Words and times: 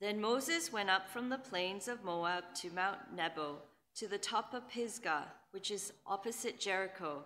Then 0.00 0.20
Moses 0.20 0.72
went 0.72 0.90
up 0.90 1.08
from 1.08 1.28
the 1.28 1.38
plains 1.38 1.88
of 1.88 2.04
Moab 2.04 2.44
to 2.56 2.70
Mount 2.70 3.14
Nebo, 3.14 3.56
to 3.96 4.06
the 4.06 4.18
top 4.18 4.54
of 4.54 4.68
Pisgah, 4.68 5.26
which 5.50 5.70
is 5.70 5.92
opposite 6.06 6.60
Jericho. 6.60 7.24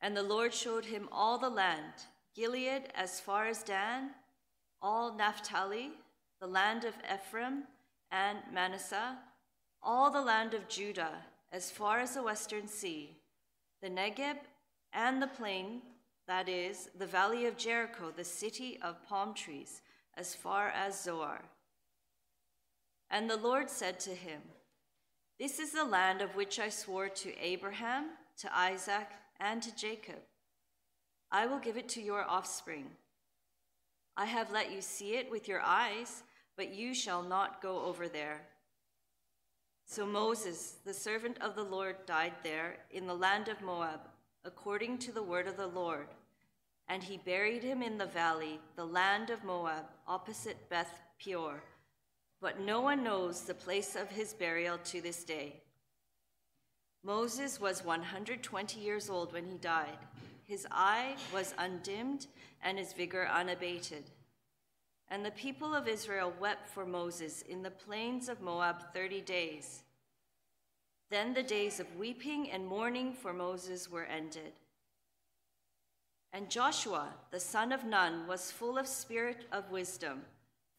And 0.00 0.16
the 0.16 0.22
Lord 0.22 0.52
showed 0.52 0.84
him 0.84 1.08
all 1.10 1.38
the 1.38 1.48
land 1.48 1.92
Gilead 2.34 2.90
as 2.94 3.18
far 3.18 3.46
as 3.46 3.62
Dan, 3.62 4.10
all 4.82 5.16
Naphtali, 5.16 5.90
the 6.40 6.46
land 6.46 6.84
of 6.84 6.94
Ephraim 7.12 7.64
and 8.12 8.38
Manasseh, 8.52 9.16
all 9.82 10.10
the 10.10 10.20
land 10.20 10.54
of 10.54 10.68
Judah 10.68 11.24
as 11.50 11.70
far 11.70 11.98
as 11.98 12.14
the 12.14 12.22
western 12.22 12.68
sea, 12.68 13.16
the 13.80 13.88
Negeb 13.88 14.36
and 14.92 15.20
the 15.20 15.26
plain, 15.26 15.80
that 16.26 16.48
is, 16.48 16.90
the 16.98 17.06
valley 17.06 17.46
of 17.46 17.56
Jericho, 17.56 18.12
the 18.14 18.24
city 18.24 18.78
of 18.82 19.04
palm 19.06 19.32
trees, 19.34 19.80
as 20.18 20.34
far 20.34 20.68
as 20.68 21.00
Zoar. 21.00 21.42
And 23.08 23.30
the 23.30 23.36
Lord 23.36 23.70
said 23.70 24.00
to 24.00 24.10
him, 24.10 24.40
This 25.38 25.58
is 25.60 25.70
the 25.70 25.84
land 25.84 26.20
of 26.20 26.34
which 26.34 26.58
I 26.58 26.68
swore 26.68 27.08
to 27.08 27.38
Abraham, 27.40 28.06
to 28.38 28.54
Isaac, 28.56 29.08
and 29.38 29.62
to 29.62 29.74
Jacob. 29.74 30.20
I 31.30 31.46
will 31.46 31.58
give 31.58 31.76
it 31.76 31.88
to 31.90 32.02
your 32.02 32.24
offspring. 32.24 32.86
I 34.16 34.24
have 34.24 34.50
let 34.50 34.72
you 34.72 34.80
see 34.80 35.14
it 35.14 35.30
with 35.30 35.46
your 35.46 35.60
eyes, 35.60 36.24
but 36.56 36.74
you 36.74 36.92
shall 36.92 37.22
not 37.22 37.62
go 37.62 37.84
over 37.84 38.08
there. 38.08 38.42
So 39.86 40.04
Moses, 40.04 40.76
the 40.84 40.92
servant 40.92 41.38
of 41.40 41.54
the 41.54 41.62
Lord, 41.62 41.96
died 42.04 42.34
there 42.42 42.78
in 42.90 43.06
the 43.06 43.14
land 43.14 43.48
of 43.48 43.62
Moab, 43.62 44.00
according 44.44 44.98
to 44.98 45.12
the 45.12 45.22
word 45.22 45.46
of 45.46 45.56
the 45.56 45.68
Lord. 45.68 46.08
And 46.88 47.02
he 47.02 47.18
buried 47.18 47.62
him 47.62 47.82
in 47.82 47.98
the 47.98 48.06
valley, 48.06 48.60
the 48.76 48.84
land 48.84 49.30
of 49.30 49.44
Moab, 49.44 49.84
opposite 50.06 50.68
Beth 50.70 51.00
Peor. 51.22 51.62
But 52.40 52.60
no 52.60 52.80
one 52.80 53.04
knows 53.04 53.42
the 53.42 53.54
place 53.54 53.94
of 53.94 54.10
his 54.10 54.32
burial 54.32 54.78
to 54.84 55.00
this 55.00 55.24
day. 55.24 55.60
Moses 57.04 57.60
was 57.60 57.84
120 57.84 58.80
years 58.80 59.10
old 59.10 59.32
when 59.32 59.46
he 59.46 59.58
died. 59.58 59.98
His 60.46 60.66
eye 60.70 61.16
was 61.32 61.54
undimmed 61.58 62.26
and 62.62 62.78
his 62.78 62.92
vigor 62.92 63.28
unabated. 63.28 64.04
And 65.10 65.24
the 65.24 65.30
people 65.30 65.74
of 65.74 65.88
Israel 65.88 66.32
wept 66.40 66.68
for 66.68 66.84
Moses 66.84 67.42
in 67.42 67.62
the 67.62 67.70
plains 67.70 68.28
of 68.28 68.40
Moab 68.40 68.92
30 68.94 69.20
days. 69.22 69.82
Then 71.10 71.32
the 71.32 71.42
days 71.42 71.80
of 71.80 71.96
weeping 71.96 72.50
and 72.50 72.66
mourning 72.66 73.14
for 73.14 73.32
Moses 73.32 73.90
were 73.90 74.04
ended. 74.04 74.52
And 76.32 76.50
Joshua, 76.50 77.14
the 77.30 77.40
son 77.40 77.72
of 77.72 77.84
Nun, 77.84 78.26
was 78.26 78.50
full 78.50 78.78
of 78.78 78.86
spirit 78.86 79.46
of 79.50 79.70
wisdom, 79.70 80.22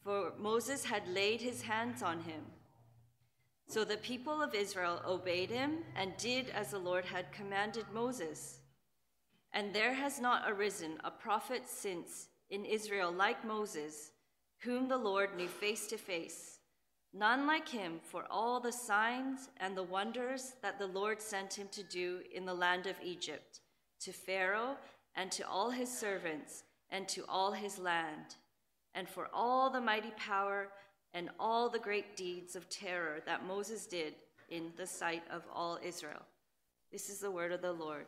for 0.02 0.32
Moses 0.38 0.84
had 0.84 1.08
laid 1.08 1.40
his 1.40 1.62
hands 1.62 2.02
on 2.02 2.20
him. 2.20 2.42
So 3.66 3.84
the 3.84 3.96
people 3.96 4.42
of 4.42 4.54
Israel 4.54 5.00
obeyed 5.06 5.50
him 5.50 5.84
and 5.94 6.16
did 6.16 6.48
as 6.50 6.70
the 6.70 6.78
Lord 6.78 7.04
had 7.04 7.32
commanded 7.32 7.86
Moses. 7.92 8.58
And 9.52 9.72
there 9.72 9.94
has 9.94 10.20
not 10.20 10.50
arisen 10.50 10.98
a 11.04 11.10
prophet 11.10 11.68
since 11.68 12.28
in 12.48 12.64
Israel 12.64 13.12
like 13.12 13.44
Moses 13.44 14.12
whom 14.60 14.88
the 14.88 14.96
Lord 14.96 15.36
knew 15.36 15.48
face 15.48 15.86
to 15.88 15.96
face. 15.96 16.58
None 17.12 17.46
like 17.46 17.68
him 17.68 18.00
for 18.02 18.24
all 18.30 18.60
the 18.60 18.72
signs 18.72 19.48
and 19.58 19.76
the 19.76 19.82
wonders 19.82 20.54
that 20.62 20.78
the 20.78 20.86
Lord 20.86 21.20
sent 21.20 21.54
him 21.54 21.68
to 21.72 21.82
do 21.82 22.20
in 22.32 22.44
the 22.44 22.54
land 22.54 22.86
of 22.86 22.96
Egypt, 23.02 23.60
to 24.00 24.12
Pharaoh 24.12 24.76
and 25.20 25.30
to 25.30 25.46
all 25.46 25.68
his 25.68 25.92
servants 25.92 26.64
and 26.90 27.06
to 27.06 27.22
all 27.28 27.52
his 27.52 27.78
land, 27.78 28.36
and 28.94 29.06
for 29.06 29.28
all 29.34 29.68
the 29.68 29.80
mighty 29.80 30.12
power 30.16 30.68
and 31.12 31.28
all 31.38 31.68
the 31.68 31.78
great 31.78 32.16
deeds 32.16 32.56
of 32.56 32.70
terror 32.70 33.20
that 33.26 33.44
Moses 33.44 33.84
did 33.84 34.14
in 34.48 34.72
the 34.78 34.86
sight 34.86 35.22
of 35.30 35.42
all 35.54 35.78
Israel. 35.84 36.22
This 36.90 37.10
is 37.10 37.18
the 37.18 37.30
word 37.30 37.52
of 37.52 37.60
the 37.60 37.70
Lord. 37.70 38.06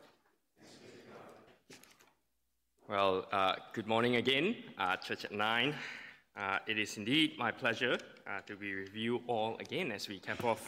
Well, 2.89 3.27
uh, 3.31 3.57
good 3.73 3.85
morning 3.85 4.15
again, 4.15 4.55
uh, 4.79 4.95
Church 4.95 5.23
at 5.23 5.31
9. 5.31 5.75
Uh, 6.35 6.57
it 6.65 6.79
is 6.79 6.97
indeed 6.97 7.37
my 7.37 7.51
pleasure 7.51 7.95
uh, 8.25 8.41
to 8.47 8.55
be 8.55 8.73
with 8.73 8.95
you 8.95 9.21
all 9.27 9.55
again 9.59 9.91
as 9.91 10.09
we 10.09 10.17
cap 10.17 10.43
off 10.43 10.67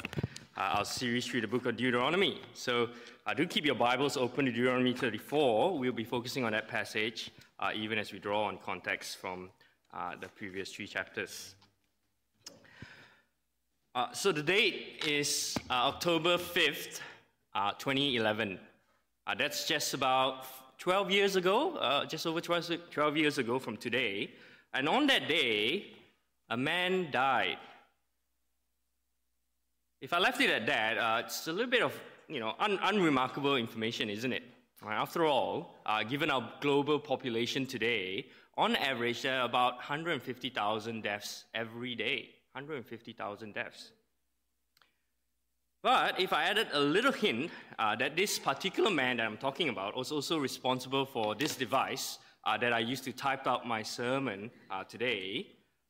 our 0.57 0.85
series 0.85 1.25
through 1.25 1.41
the 1.41 1.47
book 1.47 1.65
of 1.65 1.75
Deuteronomy. 1.75 2.39
So 2.53 2.89
uh, 3.25 3.33
do 3.33 3.45
keep 3.45 3.65
your 3.65 3.75
Bibles 3.75 4.15
open 4.15 4.45
to 4.45 4.51
Deuteronomy 4.51 4.93
34. 4.93 5.77
We'll 5.77 5.91
be 5.91 6.05
focusing 6.05 6.45
on 6.45 6.53
that 6.53 6.69
passage 6.69 7.31
uh, 7.59 7.71
even 7.75 7.97
as 7.99 8.13
we 8.13 8.19
draw 8.19 8.45
on 8.45 8.57
context 8.59 9.17
from 9.17 9.49
uh, 9.93 10.15
the 10.19 10.29
previous 10.29 10.71
three 10.71 10.87
chapters. 10.87 11.55
so 14.13 14.31
the 14.31 14.43
date 14.43 15.03
is 15.05 15.57
October 15.69 16.37
5th, 16.37 17.01
2011. 17.77 18.57
that's 19.37 19.67
just 19.67 19.93
about 19.93 20.45
12 20.77 21.11
years 21.11 21.35
ago, 21.35 22.05
just 22.07 22.25
over 22.25 22.39
12 22.39 23.17
years 23.17 23.37
ago 23.37 23.59
from 23.59 23.75
today. 23.75 24.31
And 24.73 24.87
on 24.87 25.07
that 25.07 25.27
day, 25.27 25.93
a 26.49 26.57
man 26.57 27.09
died. 27.11 27.57
If 30.05 30.13
I 30.13 30.19
left 30.19 30.39
it 30.39 30.51
at 30.51 30.67
that, 30.67 30.99
uh, 30.99 31.23
it's 31.25 31.47
a 31.47 31.51
little 31.51 31.71
bit 31.71 31.81
of 31.81 31.91
you 32.27 32.39
know 32.39 32.53
un- 32.59 32.77
unremarkable 32.83 33.55
information, 33.55 34.07
isn't 34.07 34.31
it? 34.31 34.43
After 34.87 35.25
all, 35.25 35.79
uh, 35.83 36.03
given 36.03 36.29
our 36.29 36.47
global 36.61 36.99
population 36.99 37.65
today, 37.65 38.27
on 38.55 38.75
average, 38.75 39.23
there 39.23 39.39
are 39.39 39.45
about 39.45 39.77
150,000 39.77 41.01
deaths 41.01 41.45
every 41.55 41.95
day. 41.95 42.29
150,000 42.51 43.55
deaths. 43.55 43.93
But 45.81 46.19
if 46.19 46.31
I 46.33 46.43
added 46.43 46.67
a 46.73 46.79
little 46.79 47.11
hint 47.11 47.49
uh, 47.79 47.95
that 47.95 48.15
this 48.15 48.37
particular 48.37 48.91
man 48.91 49.17
that 49.17 49.25
I'm 49.25 49.37
talking 49.37 49.69
about 49.69 49.97
was 49.97 50.11
also 50.11 50.37
responsible 50.37 51.07
for 51.07 51.33
this 51.33 51.55
device, 51.55 52.19
uh, 52.43 52.55
that 52.59 52.73
I 52.73 52.79
used 52.79 53.05
to 53.05 53.11
type 53.11 53.47
out 53.47 53.65
my 53.65 53.81
sermon 53.81 54.51
uh, 54.69 54.83
today, 54.83 55.47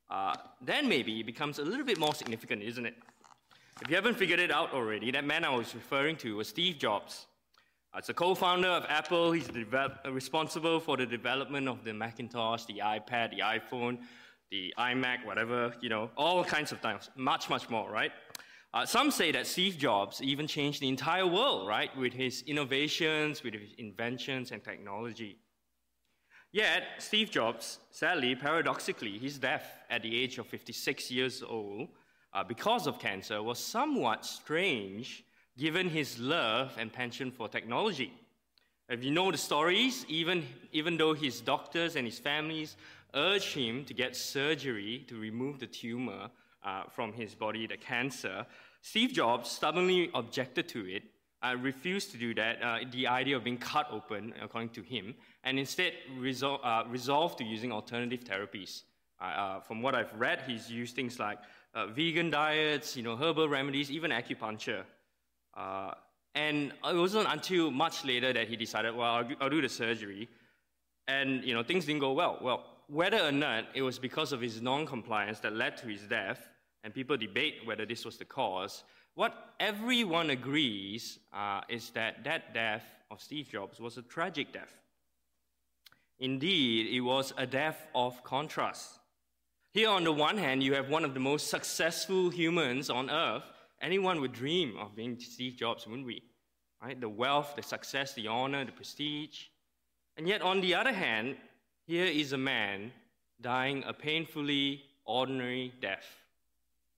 uh, 0.10 0.36
then 0.62 0.88
maybe 0.88 1.20
it 1.20 1.26
becomes 1.26 1.60
a 1.60 1.66
little 1.66 1.86
bit 1.86 1.98
more 1.98 2.16
significant, 2.16 2.64
isn't 2.64 2.86
it? 2.86 2.96
If 3.82 3.90
you 3.90 3.96
haven't 3.98 4.16
figured 4.16 4.40
it 4.40 4.52
out 4.52 4.74
already, 4.74 5.12
that 5.12 5.26
man 5.26 5.44
I 5.44 5.54
was 5.54 5.76
referring 5.76 6.16
to 6.18 6.38
was 6.38 6.48
Steve 6.48 6.78
Jobs. 6.78 7.26
As 7.94 8.08
a 8.08 8.14
co-founder 8.14 8.70
of 8.70 8.86
Apple, 8.88 9.34
he's 9.34 9.50
uh, 9.50 9.90
responsible 10.10 10.80
for 10.80 10.96
the 10.96 11.06
development 11.06 11.68
of 11.68 11.84
the 11.84 11.94
Macintosh, 11.94 12.64
the 12.66 12.80
iPad, 12.80 13.32
the 13.32 13.40
iPhone, 13.40 14.00
the 14.50 14.74
iMac, 14.80 15.26
whatever, 15.26 15.74
you 15.82 15.90
know, 15.90 16.10
all 16.16 16.42
kinds 16.46 16.72
of 16.72 16.80
things, 16.80 17.10
much, 17.18 17.50
much 17.50 17.70
more, 17.70 17.92
right? 17.92 18.14
Uh, 18.74 18.86
some 18.86 19.12
say 19.12 19.34
that 19.34 19.46
Steve 19.46 19.78
Jobs 19.78 20.22
even 20.22 20.48
changed 20.48 20.80
the 20.80 20.88
entire 20.88 21.28
world, 21.28 21.68
right, 21.68 21.96
with 21.98 22.14
his 22.14 22.44
innovations, 22.44 23.44
with 23.44 23.54
his 23.54 23.74
inventions 23.78 24.52
and 24.52 24.64
technology. 24.64 25.38
Yet, 26.54 26.84
Steve 27.00 27.30
Jobs, 27.30 27.80
sadly, 27.92 28.36
paradoxically, 28.36 29.18
his 29.18 29.38
death 29.38 29.84
at 29.90 30.02
the 30.02 30.16
age 30.16 30.38
of 30.38 30.48
56 30.48 31.12
years 31.12 31.44
old 31.44 31.90
uh, 32.36 32.44
because 32.44 32.86
of 32.86 33.00
cancer 33.00 33.42
was 33.42 33.58
somewhat 33.58 34.26
strange 34.26 35.24
given 35.58 35.90
his 35.90 36.20
love 36.20 36.74
and 36.78 36.92
passion 36.92 37.32
for 37.32 37.48
technology. 37.48 38.14
If 38.90 39.04
you 39.04 39.12
know 39.12 39.32
the 39.32 39.38
stories, 39.38 40.06
even, 40.10 40.46
even 40.74 40.98
though 40.98 41.14
his 41.14 41.40
doctors 41.40 41.96
and 41.96 42.06
his 42.06 42.20
families 42.20 42.76
urged 43.16 43.56
him 43.56 43.86
to 43.86 43.94
get 43.94 44.16
surgery 44.16 45.06
to 45.08 45.18
remove 45.18 45.60
the 45.60 45.66
tumor 45.68 46.30
uh, 46.62 46.84
from 46.90 47.14
his 47.14 47.34
body, 47.34 47.66
the 47.68 47.78
cancer, 47.78 48.46
Steve 48.82 49.14
Jobs 49.14 49.50
stubbornly 49.50 50.12
objected 50.14 50.68
to 50.70 50.86
it 50.86 51.04
uh, 51.42 51.56
refused 51.62 52.12
to 52.12 52.18
do 52.18 52.34
that, 52.34 52.62
uh, 52.62 52.80
the 52.92 53.08
idea 53.08 53.38
of 53.38 53.44
being 53.44 53.58
cut 53.58 53.88
open, 53.92 54.34
according 54.42 54.70
to 54.70 54.82
him, 54.82 55.16
and 55.44 55.58
instead 55.58 55.94
resol- 56.20 56.60
uh, 56.64 56.84
resolved 56.90 57.38
to 57.38 57.44
using 57.44 57.72
alternative 57.72 58.24
therapies. 58.24 58.84
Uh, 59.22 59.24
uh, 59.26 59.60
from 59.62 59.82
what 59.82 59.96
I've 59.96 60.14
read, 60.14 60.44
he's 60.46 60.70
used 60.70 60.96
things 60.96 61.20
like 61.20 61.40
uh, 61.76 61.88
vegan 61.88 62.30
diets, 62.30 62.96
you 62.96 63.04
know, 63.04 63.16
herbal 63.16 63.50
remedies, 63.50 63.92
even 63.92 64.12
acupuncture. 64.12 64.84
and 66.34 66.74
it 66.84 66.96
wasn't 66.96 67.28
until 67.30 67.70
much 67.70 68.04
later 68.04 68.34
that 68.34 68.48
he 68.48 68.56
decided, 68.56 68.96
well, 68.96 69.16
I'll, 69.16 69.28
I'll 69.42 69.50
do 69.50 69.62
the 69.62 69.70
surgery. 69.70 70.28
And, 71.08 71.44
you 71.44 71.54
know, 71.54 71.64
things 71.64 71.86
didn't 71.86 72.02
go 72.02 72.14
well. 72.14 72.40
Well, 72.42 72.66
whether 72.88 73.20
or 73.20 73.32
not 73.32 73.66
it 73.74 73.82
was 73.82 74.00
because 74.00 74.32
of 74.32 74.42
his 74.42 74.62
non-compliance 74.62 75.40
that 75.42 75.54
led 75.54 75.78
to 75.78 75.88
his 75.88 76.02
death, 76.02 76.48
and 76.84 76.94
people 76.94 77.18
debate 77.18 77.56
whether 77.66 77.86
this 77.86 78.06
was 78.06 78.18
the 78.18 78.26
cause, 78.26 78.84
what 79.16 79.54
everyone 79.60 80.30
agrees 80.30 81.20
uh, 81.34 81.62
is 81.70 81.90
that 81.92 82.24
that 82.24 82.54
death 82.54 82.84
of 83.10 83.22
Steve 83.22 83.50
Jobs 83.50 83.80
was 83.80 83.98
a 83.98 84.02
tragic 84.02 84.52
death. 84.52 84.74
Indeed, 86.20 86.94
it 86.94 87.02
was 87.02 87.34
a 87.38 87.46
death 87.46 87.88
of 87.94 88.24
contrast. 88.24 89.00
Here, 89.76 89.90
on 89.90 90.06
the 90.06 90.14
one 90.14 90.38
hand, 90.38 90.64
you 90.64 90.74
have 90.76 90.88
one 90.88 91.04
of 91.04 91.14
the 91.14 91.20
most 91.20 91.50
successful 91.50 92.30
humans 92.30 92.90
on 92.90 93.10
earth. 93.10 93.44
Anyone 93.82 94.22
would 94.22 94.32
dream 94.32 94.78
of 94.78 94.96
being 94.96 95.20
Steve 95.20 95.58
Jobs, 95.58 95.86
wouldn't 95.86 96.08
we? 96.08 96.24
Right? 96.82 96.98
The 96.98 97.10
wealth, 97.10 97.56
the 97.58 97.62
success, 97.62 98.14
the 98.14 98.28
honor, 98.28 98.64
the 98.64 98.72
prestige. 98.72 99.48
And 100.16 100.30
yet, 100.30 100.42
on 100.42 100.62
the 100.62 100.74
other 100.74 100.94
hand, 100.94 101.36
here 101.86 102.06
is 102.06 102.32
a 102.32 102.38
man 102.38 102.94
dying 103.42 103.84
a 103.86 103.92
painfully 103.92 104.82
ordinary 105.04 105.74
death. 105.82 106.08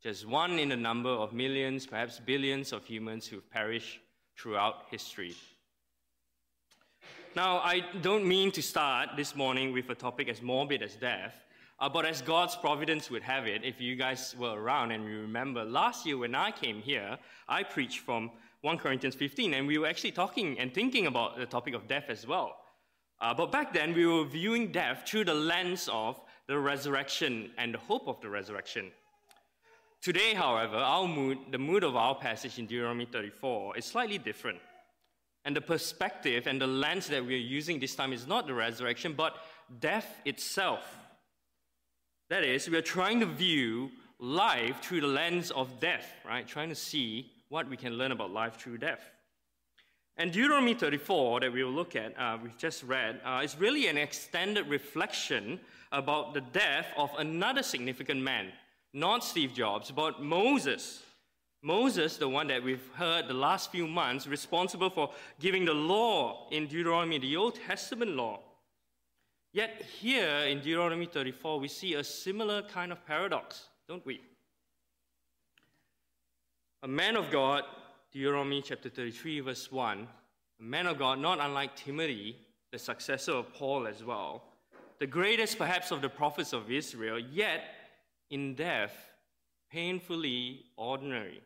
Just 0.04 0.28
one 0.28 0.60
in 0.60 0.72
a 0.72 0.78
number 0.78 1.10
of 1.10 1.34
millions, 1.34 1.88
perhaps 1.88 2.20
billions 2.20 2.74
of 2.74 2.86
humans 2.86 3.26
who've 3.26 3.50
perished 3.50 3.98
throughout 4.38 4.84
history. 4.92 5.36
Now, 7.36 7.58
I 7.58 7.80
don't 8.04 8.28
mean 8.28 8.52
to 8.52 8.62
start 8.62 9.10
this 9.18 9.36
morning 9.36 9.74
with 9.74 9.90
a 9.90 9.96
topic 9.96 10.30
as 10.30 10.44
morbid 10.44 10.84
as 10.84 10.94
death, 10.94 11.47
uh, 11.80 11.90
but 11.90 12.06
as 12.06 12.22
God's 12.22 12.56
providence 12.56 13.10
would 13.10 13.24
have 13.24 13.48
it, 13.48 13.64
if 13.64 13.80
you 13.80 13.96
guys 13.96 14.36
were 14.38 14.60
around 14.60 14.92
and 14.92 15.06
you 15.06 15.22
remember, 15.22 15.64
last 15.64 16.06
year 16.06 16.18
when 16.18 16.34
I 16.34 16.52
came 16.52 16.82
here, 16.82 17.18
I 17.48 17.64
preached 17.64 18.00
from 18.00 18.32
1 18.62 18.80
Corinthians 18.80 19.16
15, 19.16 19.54
and 19.54 19.68
we 19.68 19.78
were 19.78 19.88
actually 19.88 20.12
talking 20.12 20.58
and 20.60 20.74
thinking 20.74 21.06
about 21.06 21.38
the 21.38 21.46
topic 21.46 21.74
of 21.74 21.88
death 21.88 22.06
as 22.10 22.26
well. 22.26 22.58
Uh, 23.20 23.34
but 23.34 23.52
back 23.52 23.74
then, 23.74 23.94
we 23.94 24.06
were 24.06 24.26
viewing 24.26 24.72
death 24.72 25.04
through 25.08 25.26
the 25.26 25.34
lens 25.34 25.90
of 25.92 26.20
the 26.48 26.58
resurrection 26.58 27.52
and 27.58 27.74
the 27.74 27.80
hope 27.80 28.08
of 28.08 28.20
the 28.22 28.30
resurrection. 28.30 28.92
Today, 30.02 30.34
however, 30.34 30.78
our 30.78 31.08
mood, 31.08 31.38
the 31.52 31.58
mood 31.58 31.84
of 31.84 31.96
our 31.96 32.16
passage 32.16 32.60
in 32.60 32.66
Deuteronomy 32.66 33.06
34 33.06 33.78
is 33.78 33.86
slightly 33.86 34.18
different. 34.18 34.60
And 35.46 35.56
the 35.56 35.62
perspective 35.62 36.48
and 36.48 36.62
the 36.62 36.68
lens 36.68 37.08
that 37.08 37.26
we're 37.26 37.38
using 37.38 37.80
this 37.80 37.96
time 37.96 38.14
is 38.14 38.28
not 38.28 38.48
the 38.48 38.54
resurrection, 38.54 39.14
but 39.14 39.36
death 39.80 40.20
itself. 40.26 40.84
That 42.30 42.44
is, 42.44 42.70
we 42.70 42.78
are 42.78 42.82
trying 42.82 43.22
to 43.22 43.26
view 43.26 43.90
life 44.20 44.82
through 44.82 45.02
the 45.02 45.08
lens 45.08 45.50
of 45.52 45.80
death, 45.80 46.06
right? 46.26 46.46
Trying 46.46 46.70
to 46.70 46.76
see 46.76 47.32
what 47.48 47.70
we 47.70 47.78
can 47.78 47.94
learn 47.94 48.12
about 48.12 48.32
life 48.32 48.58
through 48.58 48.80
death. 48.80 49.12
And 50.18 50.34
Deuteronomy 50.34 50.74
34, 50.74 51.42
that 51.42 51.54
we 51.54 51.64
will 51.64 51.72
look 51.72 51.96
at, 51.96 52.20
uh, 52.20 52.38
we've 52.42 52.58
just 52.58 52.84
read, 52.84 53.22
uh, 53.24 53.42
is 53.44 53.58
really 53.58 53.88
an 53.88 53.98
extended 53.98 54.68
reflection 54.68 55.60
about 55.94 56.34
the 56.34 56.42
death 56.42 56.88
of 56.98 57.12
another 57.18 57.64
significant 57.64 58.22
man, 58.22 58.52
not 58.94 59.24
Steve 59.24 59.54
Jobs, 59.54 59.92
but 59.92 60.22
Moses. 60.22 61.04
Moses, 61.62 62.18
the 62.18 62.28
one 62.28 62.48
that 62.48 62.62
we've 62.62 62.90
heard 62.96 63.28
the 63.28 63.34
last 63.34 63.72
few 63.72 63.88
months, 63.88 64.28
responsible 64.28 64.90
for 64.90 65.12
giving 65.40 65.64
the 65.64 65.74
law 65.74 66.48
in 66.52 66.68
Deuteronomy, 66.68 67.20
the 67.20 67.38
Old 67.38 67.56
Testament 67.56 68.12
law. 68.12 68.40
Yet 69.58 69.82
here 70.00 70.46
in 70.46 70.60
Deuteronomy 70.60 71.08
34, 71.08 71.60
we 71.60 71.68
see 71.68 71.96
a 71.96 72.04
similar 72.04 72.62
kind 72.62 72.92
of 72.92 73.04
paradox, 73.08 73.70
don't 73.88 74.06
we? 74.06 74.22
A 76.84 76.88
man 76.88 77.16
of 77.16 77.32
God 77.32 77.64
Deuteronomy 78.12 78.62
chapter 78.62 78.88
33, 78.88 79.40
verse 79.40 79.72
1, 79.72 80.08
a 80.60 80.64
man 80.64 80.86
of 80.86 81.00
God, 81.00 81.18
not 81.18 81.40
unlike 81.40 81.76
Timothy, 81.76 82.38
the 82.72 82.78
successor 82.78 83.32
of 83.32 83.52
Paul 83.52 83.88
as 83.88 84.04
well, 84.04 84.44
the 85.00 85.08
greatest 85.08 85.58
perhaps 85.58 85.90
of 85.90 86.04
the 86.04 86.10
prophets 86.10 86.54
of 86.54 86.70
Israel, 86.70 87.18
yet 87.18 87.64
in 88.30 88.54
death, 88.54 89.10
painfully 89.72 90.66
ordinary. 90.76 91.42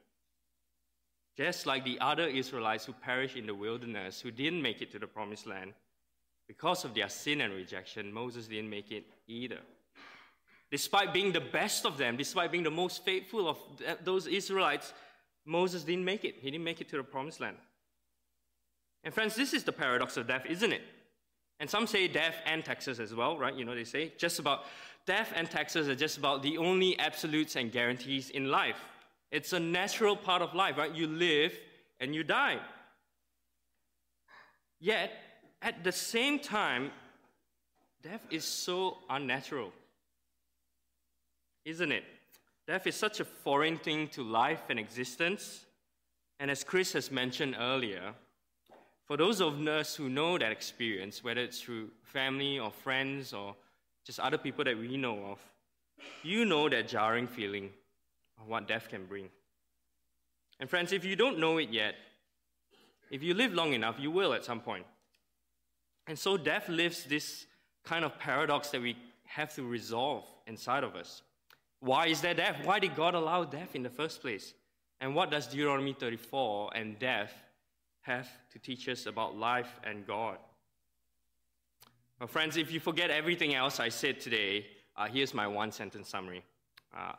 Just 1.38 1.66
like 1.66 1.86
the 1.86 1.98
other 2.02 2.28
Israelites 2.28 2.84
who 2.84 2.92
perished 2.92 3.38
in 3.38 3.46
the 3.46 3.56
wilderness, 3.56 4.20
who 4.20 4.32
didn't 4.32 4.62
make 4.62 4.82
it 4.82 4.92
to 4.92 5.00
the 5.00 5.08
promised 5.08 5.48
land, 5.48 5.72
because 6.52 6.84
of 6.84 6.94
their 6.94 7.08
sin 7.08 7.40
and 7.40 7.54
rejection, 7.54 8.12
Moses 8.12 8.46
didn't 8.46 8.70
make 8.70 8.92
it 8.92 9.06
either. 9.26 9.60
Despite 10.70 11.14
being 11.14 11.32
the 11.32 11.40
best 11.40 11.86
of 11.86 11.98
them, 11.98 12.18
despite 12.18 12.52
being 12.52 12.66
the 12.66 12.70
most 12.70 13.06
faithful 13.06 13.48
of 13.48 13.58
those 14.04 14.28
Israelites, 14.28 14.92
Moses 15.46 15.86
didn't 15.86 16.04
make 16.04 16.26
it. 16.26 16.36
He 16.42 16.52
didn't 16.52 16.66
make 16.66 16.82
it 16.82 16.90
to 16.90 16.98
the 16.98 17.04
promised 17.04 17.40
land. 17.40 17.56
And 19.06 19.14
friends, 19.14 19.34
this 19.34 19.54
is 19.54 19.64
the 19.64 19.72
paradox 19.72 20.18
of 20.18 20.28
death, 20.28 20.46
isn't 20.46 20.74
it? 20.74 20.82
And 21.62 21.70
some 21.70 21.88
say 21.88 22.10
death 22.10 22.36
and 22.46 22.66
taxes 22.66 23.00
as 23.00 23.16
well, 23.16 23.38
right? 23.38 23.56
You 23.56 23.64
know, 23.64 23.74
they 23.74 23.86
say 23.86 24.12
just 24.18 24.38
about 24.38 24.66
death 25.06 25.32
and 25.34 25.50
taxes 25.50 25.88
are 25.88 25.96
just 25.96 26.18
about 26.18 26.44
the 26.44 26.58
only 26.58 27.00
absolutes 27.00 27.56
and 27.56 27.72
guarantees 27.72 28.30
in 28.30 28.52
life. 28.52 28.82
It's 29.32 29.54
a 29.54 29.60
natural 29.60 30.18
part 30.18 30.42
of 30.42 30.54
life, 30.54 30.78
right? 30.78 30.94
You 30.94 31.08
live 31.08 31.58
and 32.02 32.14
you 32.14 32.26
die. 32.26 32.60
Yet, 34.82 35.12
at 35.62 35.84
the 35.84 35.92
same 35.92 36.40
time, 36.40 36.92
death 38.02 38.26
is 38.30 38.44
so 38.44 38.98
unnatural, 39.10 39.72
isn't 41.66 41.92
it? 41.92 42.04
Death 42.68 42.88
is 42.88 42.96
such 42.96 43.20
a 43.20 43.26
foreign 43.26 43.78
thing 43.78 44.08
to 44.10 44.24
life 44.24 44.64
and 44.70 44.80
existence. 44.80 45.66
And 46.40 46.50
as 46.50 46.64
Chris 46.64 46.94
has 46.94 47.12
mentioned 47.12 47.56
earlier, 47.60 48.14
for 49.06 49.18
those 49.18 49.42
of 49.42 49.68
us 49.68 49.96
who 49.96 50.10
know 50.10 50.38
that 50.38 50.52
experience, 50.52 51.24
whether 51.24 51.42
it's 51.42 51.62
through 51.62 51.90
family 52.02 52.60
or 52.60 52.72
friends 52.72 53.34
or 53.34 53.56
just 54.06 54.20
other 54.20 54.38
people 54.38 54.64
that 54.64 54.78
we 54.78 54.98
know 54.98 55.26
of, 55.26 55.40
you 56.24 56.46
know 56.46 56.70
that 56.70 56.88
jarring 56.88 57.28
feeling 57.28 57.70
of 58.40 58.48
what 58.48 58.68
death 58.68 58.90
can 58.90 59.06
bring. 59.06 59.30
And 60.60 60.70
friends, 60.70 60.92
if 60.94 61.04
you 61.04 61.16
don't 61.16 61.40
know 61.40 61.58
it 61.58 61.70
yet, 61.70 61.96
if 63.10 63.22
you 63.22 63.34
live 63.34 63.54
long 63.54 63.74
enough, 63.74 63.98
you 64.00 64.10
will 64.12 64.34
at 64.34 64.46
some 64.46 64.62
point. 64.62 64.86
And 66.12 66.20
so 66.20 66.36
death 66.36 66.68
lives 66.68 67.06
this 67.06 67.46
kind 67.86 68.04
of 68.04 68.20
paradox 68.20 68.68
that 68.72 68.82
we 68.82 68.98
have 69.24 69.56
to 69.56 69.64
resolve 69.64 70.26
inside 70.46 70.84
of 70.84 70.94
us. 70.94 71.22
Why 71.80 72.08
is 72.08 72.20
there 72.20 72.34
death? 72.34 72.66
Why 72.66 72.80
did 72.80 72.98
God 72.98 73.16
allow 73.16 73.46
death 73.46 73.76
in 73.76 73.82
the 73.82 73.90
first 73.90 74.20
place? 74.20 74.54
And 75.00 75.16
what 75.16 75.32
does 75.32 75.48
Deuteronomy 75.48 75.94
34 75.94 76.72
and 76.76 77.00
death 77.00 77.32
have 78.02 78.28
to 78.52 78.60
teach 78.60 78.90
us 78.90 79.06
about 79.06 79.38
life 79.38 79.80
and 79.86 80.06
God? 80.06 80.36
Well, 82.20 82.28
friends, 82.28 82.58
if 82.58 82.74
you 82.74 82.82
forget 82.82 83.10
everything 83.10 83.56
else 83.56 83.80
I 83.80 83.88
said 83.88 84.20
today, 84.20 84.66
uh, 84.98 85.08
here's 85.08 85.34
my 85.34 85.48
one 85.48 85.72
sentence 85.72 86.10
summary. 86.10 86.44
Uh, 86.94 87.14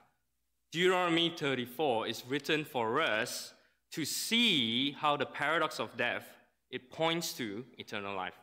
Deuteronomy 0.71 1.33
34 1.35 2.09
is 2.09 2.25
written 2.29 2.63
for 2.63 3.01
us 3.01 3.55
to 3.93 4.05
see 4.05 4.93
how 4.93 5.17
the 5.17 5.25
paradox 5.25 5.81
of 5.81 5.97
death 5.97 6.27
it 6.71 6.91
points 6.91 7.33
to 7.39 7.65
eternal 7.79 8.15
life. 8.15 8.42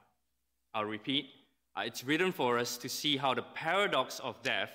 I'll 0.73 0.85
repeat. 0.85 1.29
Uh, 1.75 1.81
it's 1.85 2.03
written 2.03 2.31
for 2.31 2.57
us 2.57 2.77
to 2.77 2.89
see 2.89 3.17
how 3.17 3.33
the 3.33 3.41
paradox 3.41 4.19
of 4.19 4.41
death 4.43 4.71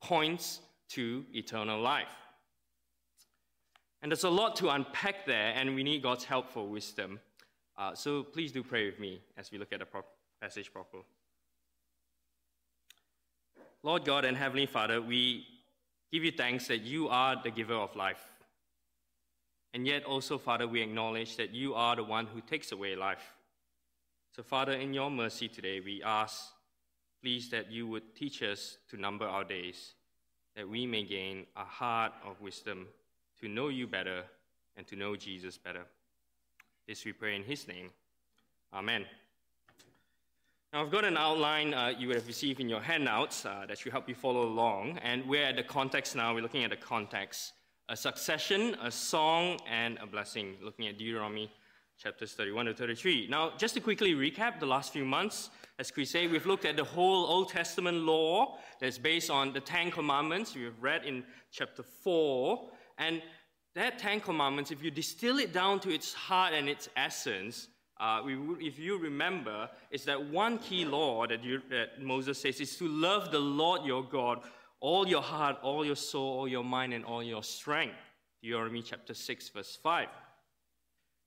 points 0.00 0.60
to 0.90 1.24
eternal 1.32 1.80
life. 1.80 2.14
And 4.02 4.12
there's 4.12 4.24
a 4.24 4.30
lot 4.30 4.56
to 4.56 4.68
unpack 4.68 5.26
there, 5.26 5.54
and 5.56 5.74
we 5.74 5.82
need 5.82 6.02
God's 6.02 6.24
help 6.24 6.50
for 6.50 6.66
wisdom. 6.66 7.20
Uh, 7.76 7.94
so 7.94 8.22
please 8.22 8.52
do 8.52 8.62
pray 8.62 8.86
with 8.86 9.00
me 9.00 9.20
as 9.36 9.50
we 9.50 9.58
look 9.58 9.72
at 9.72 9.78
the 9.78 9.86
pro- 9.86 10.04
passage 10.40 10.72
proper. 10.72 10.98
Lord 13.82 14.04
God 14.04 14.24
and 14.24 14.36
Heavenly 14.36 14.66
Father, 14.66 15.00
we 15.00 15.46
give 16.12 16.24
you 16.24 16.32
thanks 16.32 16.68
that 16.68 16.82
you 16.82 17.08
are 17.08 17.36
the 17.42 17.50
giver 17.50 17.74
of 17.74 17.96
life. 17.96 18.22
And 19.72 19.86
yet 19.86 20.04
also, 20.04 20.38
Father, 20.38 20.68
we 20.68 20.82
acknowledge 20.82 21.36
that 21.36 21.50
you 21.50 21.74
are 21.74 21.96
the 21.96 22.04
one 22.04 22.26
who 22.26 22.40
takes 22.40 22.72
away 22.72 22.94
life. 22.94 23.34
So, 24.34 24.42
Father, 24.42 24.72
in 24.72 24.92
your 24.92 25.12
mercy 25.12 25.46
today, 25.46 25.78
we 25.78 26.02
ask, 26.02 26.46
please, 27.22 27.48
that 27.50 27.70
you 27.70 27.86
would 27.86 28.16
teach 28.16 28.42
us 28.42 28.78
to 28.90 28.96
number 28.96 29.24
our 29.24 29.44
days 29.44 29.92
that 30.56 30.68
we 30.68 30.86
may 30.86 31.04
gain 31.04 31.46
a 31.56 31.62
heart 31.62 32.12
of 32.26 32.40
wisdom 32.40 32.88
to 33.40 33.46
know 33.46 33.68
you 33.68 33.86
better 33.86 34.24
and 34.76 34.88
to 34.88 34.96
know 34.96 35.14
Jesus 35.14 35.56
better. 35.56 35.82
This 36.88 37.04
we 37.04 37.12
pray 37.12 37.36
in 37.36 37.44
his 37.44 37.68
name. 37.68 37.90
Amen. 38.72 39.04
Now, 40.72 40.82
I've 40.82 40.90
got 40.90 41.04
an 41.04 41.16
outline 41.16 41.72
uh, 41.72 41.92
you 41.96 42.08
would 42.08 42.16
have 42.16 42.26
received 42.26 42.58
in 42.58 42.68
your 42.68 42.80
handouts 42.80 43.46
uh, 43.46 43.66
that 43.68 43.78
should 43.78 43.92
help 43.92 44.08
you 44.08 44.16
follow 44.16 44.48
along. 44.48 44.98
And 45.04 45.28
we're 45.28 45.44
at 45.44 45.54
the 45.54 45.62
context 45.62 46.16
now. 46.16 46.34
We're 46.34 46.42
looking 46.42 46.64
at 46.64 46.70
the 46.70 46.76
context 46.76 47.52
a 47.88 47.96
succession, 47.96 48.76
a 48.82 48.90
song, 48.90 49.60
and 49.70 49.96
a 50.02 50.06
blessing, 50.06 50.56
looking 50.60 50.88
at 50.88 50.98
Deuteronomy 50.98 51.52
chapters 51.98 52.32
31 52.32 52.66
to 52.66 52.74
33. 52.74 53.28
Now, 53.30 53.52
just 53.56 53.74
to 53.74 53.80
quickly 53.80 54.14
recap 54.14 54.60
the 54.60 54.66
last 54.66 54.92
few 54.92 55.04
months, 55.04 55.50
as 55.78 55.90
Chris 55.90 56.10
said, 56.10 56.30
we've 56.30 56.46
looked 56.46 56.64
at 56.64 56.76
the 56.76 56.84
whole 56.84 57.26
Old 57.26 57.48
Testament 57.48 57.98
law 57.98 58.58
that's 58.80 58.98
based 58.98 59.30
on 59.30 59.52
the 59.52 59.60
Ten 59.60 59.90
Commandments 59.90 60.54
we've 60.54 60.80
read 60.80 61.04
in 61.04 61.24
chapter 61.50 61.82
4. 61.82 62.68
And 62.98 63.22
that 63.74 63.98
Ten 63.98 64.20
Commandments, 64.20 64.70
if 64.70 64.82
you 64.82 64.90
distill 64.90 65.38
it 65.38 65.52
down 65.52 65.80
to 65.80 65.92
its 65.92 66.12
heart 66.14 66.54
and 66.54 66.68
its 66.68 66.88
essence, 66.96 67.68
uh, 68.00 68.20
we, 68.24 68.34
if 68.60 68.78
you 68.78 68.98
remember, 68.98 69.68
is 69.90 70.04
that 70.04 70.30
one 70.30 70.58
key 70.58 70.84
law 70.84 71.26
that, 71.26 71.42
you, 71.42 71.60
that 71.70 72.00
Moses 72.00 72.40
says 72.40 72.60
is 72.60 72.76
to 72.76 72.88
love 72.88 73.30
the 73.30 73.38
Lord 73.38 73.84
your 73.84 74.04
God, 74.04 74.40
all 74.80 75.08
your 75.08 75.22
heart, 75.22 75.56
all 75.62 75.84
your 75.84 75.96
soul, 75.96 76.38
all 76.38 76.48
your 76.48 76.64
mind, 76.64 76.92
and 76.92 77.04
all 77.04 77.22
your 77.22 77.42
strength. 77.42 77.96
Deuteronomy 78.42 78.82
chapter 78.82 79.14
6, 79.14 79.48
verse 79.48 79.78
5. 79.82 80.08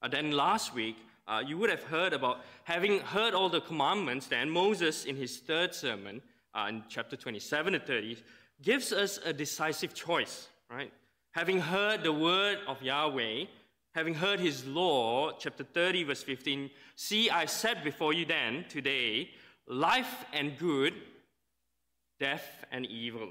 Uh, 0.02 0.08
then 0.08 0.32
last 0.32 0.74
week, 0.74 0.98
uh, 1.28 1.44
you 1.46 1.58
would 1.58 1.70
have 1.70 1.84
heard 1.84 2.14
about, 2.14 2.42
having 2.64 3.00
heard 3.00 3.34
all 3.34 3.50
the 3.50 3.62
commandments, 3.62 4.28
then 4.28 4.50
Moses, 4.50 5.06
in 5.06 5.16
his 5.16 5.38
third 5.38 5.74
sermon, 5.74 6.22
uh, 6.54 6.68
in 6.70 6.84
chapter 6.88 7.16
27 7.16 7.74
to 7.74 7.80
30, 7.80 8.18
gives 8.62 8.94
us 8.94 9.20
a 9.26 9.34
decisive 9.34 9.94
choice, 9.94 10.48
right? 10.70 10.92
Having 11.32 11.60
heard 11.60 12.04
the 12.04 12.14
word 12.14 12.60
of 12.68 12.82
Yahweh, 12.82 13.46
having 13.94 14.14
heard 14.14 14.40
his 14.40 14.66
law, 14.66 15.32
chapter 15.38 15.64
30, 15.64 16.06
verse 16.06 16.24
15, 16.24 16.70
see, 16.96 17.30
I 17.30 17.46
set 17.46 17.84
before 17.84 18.14
you 18.14 18.26
then, 18.26 18.66
today, 18.70 19.32
life 19.68 20.26
and 20.34 20.58
good, 20.58 20.94
death 22.20 22.66
and 22.72 22.86
evil. 22.86 23.30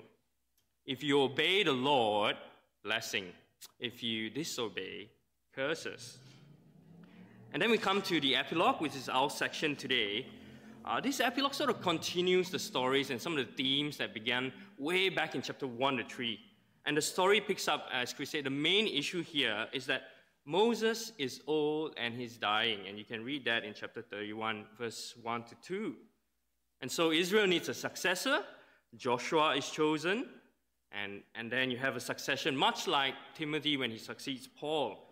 If 0.84 1.02
you 1.02 1.20
obey 1.22 1.64
the 1.64 1.72
Lord, 1.72 2.36
blessing. 2.84 3.26
If 3.80 4.02
you 4.02 4.30
disobey, 4.30 5.08
curses. 5.52 6.18
And 7.56 7.62
then 7.62 7.70
we 7.70 7.78
come 7.78 8.02
to 8.02 8.20
the 8.20 8.36
epilogue, 8.36 8.82
which 8.82 8.94
is 8.94 9.08
our 9.08 9.30
section 9.30 9.76
today. 9.76 10.26
Uh, 10.84 11.00
this 11.00 11.20
epilogue 11.20 11.54
sort 11.54 11.70
of 11.70 11.80
continues 11.80 12.50
the 12.50 12.58
stories 12.58 13.08
and 13.08 13.18
some 13.18 13.38
of 13.38 13.38
the 13.38 13.50
themes 13.54 13.96
that 13.96 14.12
began 14.12 14.52
way 14.76 15.08
back 15.08 15.34
in 15.34 15.40
chapter 15.40 15.66
1 15.66 15.96
to 15.96 16.04
3. 16.04 16.38
And 16.84 16.94
the 16.94 17.00
story 17.00 17.40
picks 17.40 17.66
up, 17.66 17.88
as 17.90 18.12
Chris 18.12 18.28
said, 18.28 18.44
the 18.44 18.50
main 18.50 18.86
issue 18.86 19.22
here 19.22 19.68
is 19.72 19.86
that 19.86 20.02
Moses 20.44 21.12
is 21.16 21.40
old 21.46 21.94
and 21.96 22.12
he's 22.12 22.36
dying. 22.36 22.80
And 22.86 22.98
you 22.98 23.06
can 23.06 23.24
read 23.24 23.46
that 23.46 23.64
in 23.64 23.72
chapter 23.72 24.02
31, 24.02 24.66
verse 24.78 25.14
1 25.22 25.44
to 25.44 25.54
2. 25.62 25.94
And 26.82 26.92
so 26.92 27.10
Israel 27.10 27.46
needs 27.46 27.70
a 27.70 27.74
successor. 27.74 28.40
Joshua 28.98 29.56
is 29.56 29.70
chosen. 29.70 30.26
And, 30.92 31.22
and 31.34 31.50
then 31.50 31.70
you 31.70 31.78
have 31.78 31.96
a 31.96 32.00
succession, 32.00 32.54
much 32.54 32.86
like 32.86 33.14
Timothy 33.34 33.78
when 33.78 33.90
he 33.90 33.96
succeeds 33.96 34.46
Paul. 34.46 35.05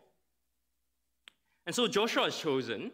And 1.67 1.75
so 1.75 1.87
Joshua 1.87 2.25
is 2.25 2.37
chosen. 2.37 2.91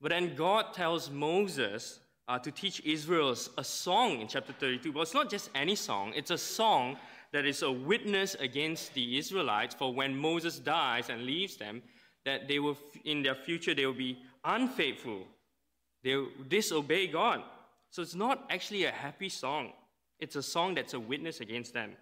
But 0.00 0.10
then 0.10 0.34
God 0.34 0.74
tells 0.74 1.10
Moses 1.10 2.00
uh, 2.28 2.38
to 2.38 2.50
teach 2.50 2.82
Israel 2.84 3.34
a 3.56 3.64
song 3.64 4.20
in 4.20 4.28
chapter 4.28 4.52
32. 4.52 4.92
But 4.92 5.00
it's 5.00 5.14
not 5.14 5.30
just 5.30 5.50
any 5.54 5.74
song, 5.74 6.12
it's 6.14 6.30
a 6.30 6.38
song 6.38 6.96
that 7.32 7.44
is 7.44 7.62
a 7.62 7.72
witness 7.72 8.36
against 8.36 8.94
the 8.94 9.18
Israelites 9.18 9.74
for 9.74 9.92
when 9.92 10.16
Moses 10.16 10.58
dies 10.58 11.10
and 11.10 11.22
leaves 11.22 11.56
them, 11.56 11.82
that 12.24 12.48
they 12.48 12.58
will, 12.58 12.78
in 13.04 13.22
their 13.22 13.34
future, 13.34 13.74
they 13.74 13.86
will 13.86 13.92
be 13.92 14.18
unfaithful. 14.44 15.26
They 16.02 16.16
will 16.16 16.28
disobey 16.48 17.08
God. 17.08 17.42
So 17.90 18.02
it's 18.02 18.14
not 18.14 18.44
actually 18.50 18.84
a 18.84 18.90
happy 18.90 19.28
song. 19.28 19.72
It's 20.20 20.36
a 20.36 20.42
song 20.42 20.74
that's 20.74 20.94
a 20.94 21.00
witness 21.00 21.40
against 21.40 21.74
them. 21.74 21.92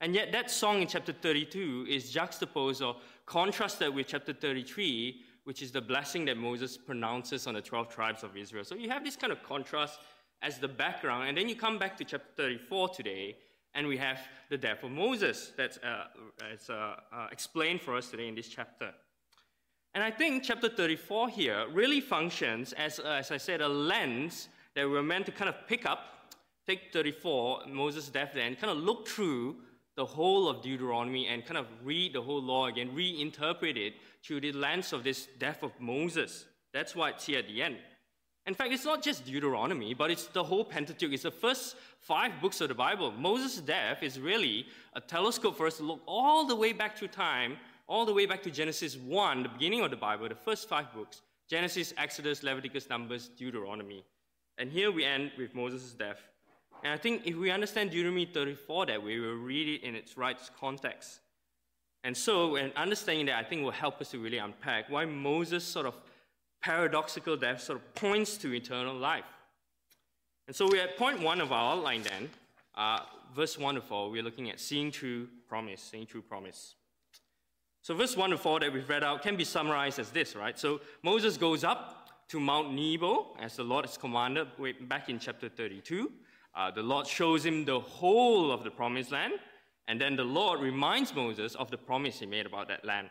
And 0.00 0.14
yet, 0.14 0.30
that 0.32 0.50
song 0.50 0.82
in 0.82 0.88
chapter 0.88 1.12
32 1.12 1.86
is 1.88 2.10
juxtaposed 2.10 2.82
or 2.82 2.96
contrasted 3.24 3.94
with 3.94 4.08
chapter 4.08 4.34
33, 4.34 5.22
which 5.46 5.62
is 5.62 5.70
the 5.70 5.80
blessing 5.80 6.24
that 6.24 6.36
Moses 6.36 6.76
pronounces 6.76 7.46
on 7.46 7.54
the 7.54 7.60
12 7.60 7.88
tribes 7.88 8.24
of 8.24 8.36
Israel. 8.36 8.64
So 8.64 8.74
you 8.74 8.88
have 8.90 9.04
this 9.04 9.14
kind 9.14 9.32
of 9.32 9.44
contrast 9.44 10.00
as 10.42 10.58
the 10.58 10.66
background. 10.66 11.28
And 11.28 11.38
then 11.38 11.48
you 11.48 11.54
come 11.54 11.78
back 11.78 11.96
to 11.98 12.04
chapter 12.04 12.26
34 12.36 12.88
today, 12.88 13.36
and 13.72 13.86
we 13.86 13.96
have 13.96 14.18
the 14.50 14.58
death 14.58 14.82
of 14.82 14.90
Moses 14.90 15.52
that's 15.56 15.78
uh, 15.78 16.06
uh, 16.68 16.72
uh, 16.72 17.28
explained 17.30 17.80
for 17.80 17.96
us 17.96 18.10
today 18.10 18.26
in 18.26 18.34
this 18.34 18.48
chapter. 18.48 18.90
And 19.94 20.02
I 20.02 20.10
think 20.10 20.42
chapter 20.42 20.68
34 20.68 21.28
here 21.28 21.66
really 21.72 22.00
functions 22.00 22.72
as, 22.72 22.98
uh, 22.98 23.04
as 23.04 23.30
I 23.30 23.36
said, 23.36 23.60
a 23.60 23.68
lens 23.68 24.48
that 24.74 24.90
we're 24.90 25.00
meant 25.04 25.26
to 25.26 25.32
kind 25.32 25.48
of 25.48 25.54
pick 25.68 25.86
up, 25.86 26.34
take 26.66 26.92
34, 26.92 27.66
Moses' 27.68 28.08
death 28.08 28.32
there, 28.34 28.48
and 28.48 28.58
kind 28.58 28.76
of 28.76 28.78
look 28.78 29.06
through 29.06 29.58
the 29.94 30.04
whole 30.04 30.48
of 30.48 30.60
Deuteronomy 30.60 31.28
and 31.28 31.46
kind 31.46 31.56
of 31.56 31.66
read 31.84 32.14
the 32.14 32.20
whole 32.20 32.42
law 32.42 32.66
again, 32.66 32.90
reinterpret 32.96 33.76
it 33.76 33.94
through 34.26 34.40
the 34.40 34.52
lens 34.52 34.92
of 34.92 35.04
this 35.04 35.28
death 35.38 35.62
of 35.62 35.72
Moses. 35.78 36.46
That's 36.72 36.96
why 36.96 37.10
it's 37.10 37.26
here 37.26 37.38
at 37.38 37.46
the 37.46 37.62
end. 37.62 37.76
In 38.46 38.54
fact, 38.54 38.72
it's 38.72 38.84
not 38.84 39.02
just 39.02 39.24
Deuteronomy, 39.24 39.94
but 39.94 40.10
it's 40.10 40.26
the 40.26 40.42
whole 40.42 40.64
Pentateuch. 40.64 41.12
It's 41.12 41.24
the 41.24 41.30
first 41.30 41.76
five 42.00 42.40
books 42.40 42.60
of 42.60 42.68
the 42.68 42.74
Bible. 42.74 43.10
Moses' 43.10 43.58
death 43.60 44.02
is 44.02 44.20
really 44.20 44.66
a 44.94 45.00
telescope 45.00 45.56
for 45.56 45.66
us 45.66 45.78
to 45.78 45.82
look 45.82 46.00
all 46.06 46.46
the 46.46 46.54
way 46.54 46.72
back 46.72 46.96
through 46.96 47.08
time, 47.08 47.56
all 47.88 48.06
the 48.06 48.12
way 48.12 48.26
back 48.26 48.42
to 48.44 48.50
Genesis 48.50 48.96
1, 48.96 49.42
the 49.42 49.48
beginning 49.48 49.82
of 49.82 49.90
the 49.90 49.96
Bible, 49.96 50.28
the 50.28 50.34
first 50.34 50.68
five 50.68 50.92
books 50.92 51.22
Genesis, 51.48 51.94
Exodus, 51.96 52.42
Leviticus, 52.42 52.88
Numbers, 52.88 53.28
Deuteronomy. 53.28 54.04
And 54.58 54.70
here 54.70 54.90
we 54.90 55.04
end 55.04 55.30
with 55.38 55.54
Moses' 55.54 55.92
death. 55.92 56.18
And 56.82 56.92
I 56.92 56.96
think 56.96 57.22
if 57.24 57.36
we 57.36 57.50
understand 57.50 57.90
Deuteronomy 57.90 58.26
34 58.26 58.86
that 58.86 59.04
way, 59.04 59.18
we'll 59.18 59.34
read 59.34 59.68
it 59.68 59.86
in 59.86 59.94
its 59.94 60.16
right 60.16 60.38
context. 60.58 61.20
And 62.06 62.16
so, 62.16 62.54
and 62.54 62.72
understanding 62.76 63.26
that, 63.26 63.34
I 63.34 63.42
think 63.42 63.64
will 63.64 63.72
help 63.72 64.00
us 64.00 64.12
to 64.12 64.20
really 64.20 64.38
unpack 64.38 64.88
why 64.88 65.04
Moses' 65.06 65.64
sort 65.64 65.86
of 65.86 65.94
paradoxical 66.62 67.36
death 67.36 67.60
sort 67.60 67.80
of 67.80 67.94
points 67.96 68.36
to 68.36 68.54
eternal 68.54 68.94
life. 68.94 69.24
And 70.46 70.54
so 70.54 70.68
we're 70.70 70.84
at 70.84 70.96
point 70.96 71.20
one 71.20 71.40
of 71.40 71.50
our 71.50 71.72
outline 71.72 72.04
then, 72.04 72.30
uh, 72.76 73.00
verse 73.34 73.58
1 73.58 73.74
to 73.74 73.80
4, 73.80 74.08
we're 74.08 74.22
looking 74.22 74.48
at 74.50 74.60
seeing 74.60 74.92
true 74.92 75.26
promise, 75.48 75.82
seeing 75.82 76.06
true 76.06 76.22
promise. 76.22 76.76
So 77.82 77.92
verse 77.96 78.16
1 78.16 78.30
to 78.30 78.38
4 78.38 78.60
that 78.60 78.72
we've 78.72 78.88
read 78.88 79.02
out 79.02 79.22
can 79.22 79.34
be 79.34 79.42
summarized 79.42 79.98
as 79.98 80.10
this, 80.10 80.36
right? 80.36 80.56
So 80.56 80.82
Moses 81.02 81.36
goes 81.36 81.64
up 81.64 82.08
to 82.28 82.38
Mount 82.38 82.72
Nebo 82.72 83.36
as 83.40 83.56
the 83.56 83.64
Lord 83.64 83.84
has 83.84 83.98
commanded 83.98 84.46
back 84.82 85.08
in 85.08 85.18
chapter 85.18 85.48
32. 85.48 86.12
Uh, 86.54 86.70
the 86.70 86.82
Lord 86.84 87.08
shows 87.08 87.44
him 87.44 87.64
the 87.64 87.80
whole 87.80 88.52
of 88.52 88.62
the 88.62 88.70
promised 88.70 89.10
land, 89.10 89.32
and 89.88 90.00
then 90.00 90.16
the 90.16 90.24
Lord 90.24 90.60
reminds 90.60 91.14
Moses 91.14 91.54
of 91.54 91.70
the 91.70 91.78
promise 91.78 92.20
he 92.20 92.26
made 92.26 92.46
about 92.46 92.68
that 92.68 92.84
land. 92.84 93.10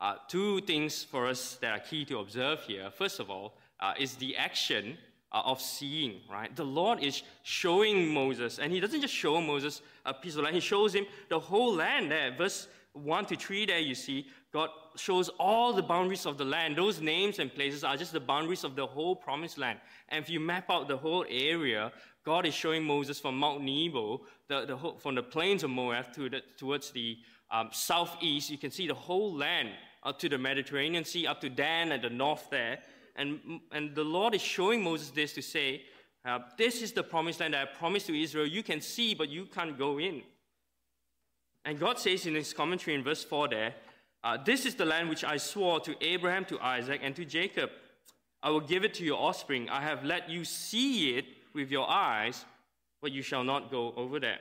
Uh, 0.00 0.16
two 0.28 0.60
things 0.60 1.04
for 1.04 1.26
us 1.26 1.56
that 1.62 1.72
are 1.72 1.78
key 1.78 2.04
to 2.04 2.18
observe 2.18 2.60
here. 2.60 2.90
First 2.90 3.18
of 3.18 3.30
all, 3.30 3.56
uh, 3.80 3.94
is 3.98 4.14
the 4.16 4.36
action 4.36 4.98
uh, 5.32 5.42
of 5.44 5.60
seeing, 5.60 6.20
right? 6.30 6.54
The 6.54 6.64
Lord 6.64 7.02
is 7.02 7.22
showing 7.42 8.12
Moses, 8.12 8.58
and 8.58 8.72
he 8.72 8.80
doesn't 8.80 9.00
just 9.00 9.14
show 9.14 9.40
Moses 9.40 9.80
a 10.04 10.12
piece 10.12 10.36
of 10.36 10.44
land, 10.44 10.54
he 10.54 10.60
shows 10.60 10.94
him 10.94 11.06
the 11.28 11.40
whole 11.40 11.74
land 11.74 12.10
there. 12.10 12.34
Verse 12.36 12.68
1 12.92 13.26
to 13.26 13.36
3 13.36 13.66
there, 13.66 13.78
you 13.78 13.94
see, 13.94 14.26
God 14.52 14.70
shows 14.96 15.28
all 15.38 15.72
the 15.72 15.82
boundaries 15.82 16.24
of 16.24 16.38
the 16.38 16.44
land. 16.44 16.76
Those 16.76 17.00
names 17.00 17.38
and 17.38 17.54
places 17.54 17.84
are 17.84 17.96
just 17.96 18.12
the 18.12 18.20
boundaries 18.20 18.64
of 18.64 18.74
the 18.76 18.86
whole 18.86 19.14
promised 19.14 19.58
land. 19.58 19.78
And 20.08 20.22
if 20.22 20.30
you 20.30 20.40
map 20.40 20.70
out 20.70 20.88
the 20.88 20.96
whole 20.96 21.26
area, 21.28 21.92
God 22.26 22.44
is 22.44 22.54
showing 22.54 22.82
Moses 22.82 23.20
from 23.20 23.38
Mount 23.38 23.62
Nebo, 23.62 24.22
the, 24.48 24.66
the 24.66 24.76
from 24.98 25.14
the 25.14 25.22
plains 25.22 25.62
of 25.62 25.70
Moab 25.70 26.12
to 26.14 26.28
the, 26.28 26.42
towards 26.58 26.90
the 26.90 27.16
um, 27.52 27.68
southeast. 27.70 28.50
You 28.50 28.58
can 28.58 28.72
see 28.72 28.88
the 28.88 28.94
whole 28.94 29.32
land 29.32 29.68
up 30.02 30.18
to 30.18 30.28
the 30.28 30.36
Mediterranean 30.36 31.04
Sea, 31.04 31.28
up 31.28 31.40
to 31.42 31.48
Dan 31.48 31.92
at 31.92 32.02
the 32.02 32.10
north 32.10 32.48
there. 32.50 32.80
And, 33.14 33.60
and 33.70 33.94
the 33.94 34.02
Lord 34.02 34.34
is 34.34 34.42
showing 34.42 34.82
Moses 34.82 35.10
this 35.10 35.34
to 35.34 35.40
say, 35.40 35.82
uh, 36.24 36.40
This 36.58 36.82
is 36.82 36.90
the 36.90 37.04
promised 37.04 37.38
land 37.38 37.54
that 37.54 37.62
I 37.62 37.78
promised 37.78 38.08
to 38.08 38.20
Israel. 38.20 38.46
You 38.46 38.64
can 38.64 38.80
see, 38.80 39.14
but 39.14 39.28
you 39.28 39.46
can't 39.46 39.78
go 39.78 40.00
in. 40.00 40.22
And 41.64 41.78
God 41.78 41.96
says 42.00 42.26
in 42.26 42.34
his 42.34 42.52
commentary 42.52 42.96
in 42.96 43.04
verse 43.04 43.22
4 43.22 43.48
there, 43.48 43.74
uh, 44.24 44.36
This 44.44 44.66
is 44.66 44.74
the 44.74 44.84
land 44.84 45.08
which 45.08 45.22
I 45.22 45.36
swore 45.36 45.78
to 45.78 45.94
Abraham, 46.04 46.44
to 46.46 46.58
Isaac, 46.58 47.02
and 47.04 47.14
to 47.14 47.24
Jacob. 47.24 47.70
I 48.42 48.50
will 48.50 48.60
give 48.60 48.84
it 48.84 48.94
to 48.94 49.04
your 49.04 49.20
offspring. 49.20 49.68
I 49.70 49.80
have 49.80 50.04
let 50.04 50.28
you 50.28 50.44
see 50.44 51.16
it 51.16 51.26
with 51.56 51.72
your 51.72 51.90
eyes, 51.90 52.44
but 53.02 53.10
you 53.10 53.22
shall 53.22 53.42
not 53.42 53.70
go 53.70 53.92
over 53.96 54.20
there. 54.20 54.38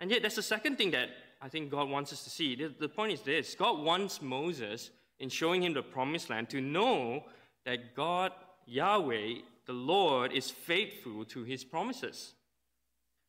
And 0.00 0.10
yet, 0.10 0.20
that's 0.22 0.36
the 0.36 0.42
second 0.42 0.76
thing 0.76 0.90
that 0.90 1.08
I 1.40 1.48
think 1.48 1.70
God 1.70 1.88
wants 1.88 2.12
us 2.12 2.24
to 2.24 2.30
see. 2.30 2.54
The, 2.54 2.74
the 2.78 2.88
point 2.88 3.12
is 3.12 3.22
this 3.22 3.54
God 3.54 3.80
wants 3.80 4.20
Moses, 4.20 4.90
in 5.18 5.28
showing 5.28 5.62
him 5.62 5.72
the 5.72 5.82
promised 5.82 6.28
land, 6.28 6.50
to 6.50 6.60
know 6.60 7.24
that 7.64 7.94
God, 7.94 8.32
Yahweh, 8.66 9.34
the 9.66 9.72
Lord, 9.72 10.32
is 10.32 10.50
faithful 10.50 11.24
to 11.26 11.44
his 11.44 11.64
promises. 11.64 12.34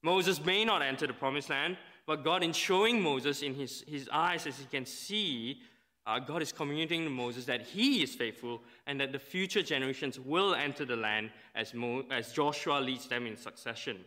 Moses 0.02 0.44
may 0.44 0.66
not 0.66 0.82
enter 0.82 1.08
the 1.08 1.14
promised 1.14 1.50
land, 1.50 1.78
but 2.06 2.24
God, 2.24 2.44
in 2.44 2.52
showing 2.52 3.02
Moses 3.02 3.42
in 3.42 3.54
his, 3.54 3.84
his 3.88 4.10
eyes 4.12 4.46
as 4.46 4.58
he 4.58 4.66
can 4.66 4.86
see, 4.86 5.62
uh, 6.06 6.20
God 6.20 6.42
is 6.42 6.52
communicating 6.52 7.06
to 7.06 7.10
Moses 7.10 7.46
that 7.46 7.62
he 7.62 8.04
is 8.04 8.14
faithful 8.14 8.62
and 8.88 9.00
that 9.00 9.12
the 9.12 9.20
future 9.20 9.62
generations 9.62 10.20
will 10.20 10.54
enter 10.54 10.84
the 10.84 10.96
land 10.96 11.32
as, 11.56 11.74
Mo, 11.74 12.04
as 12.12 12.34
Joshua 12.34 12.80
leads 12.80 13.08
them 13.08 13.26
in 13.26 13.38
succession. 13.38 13.98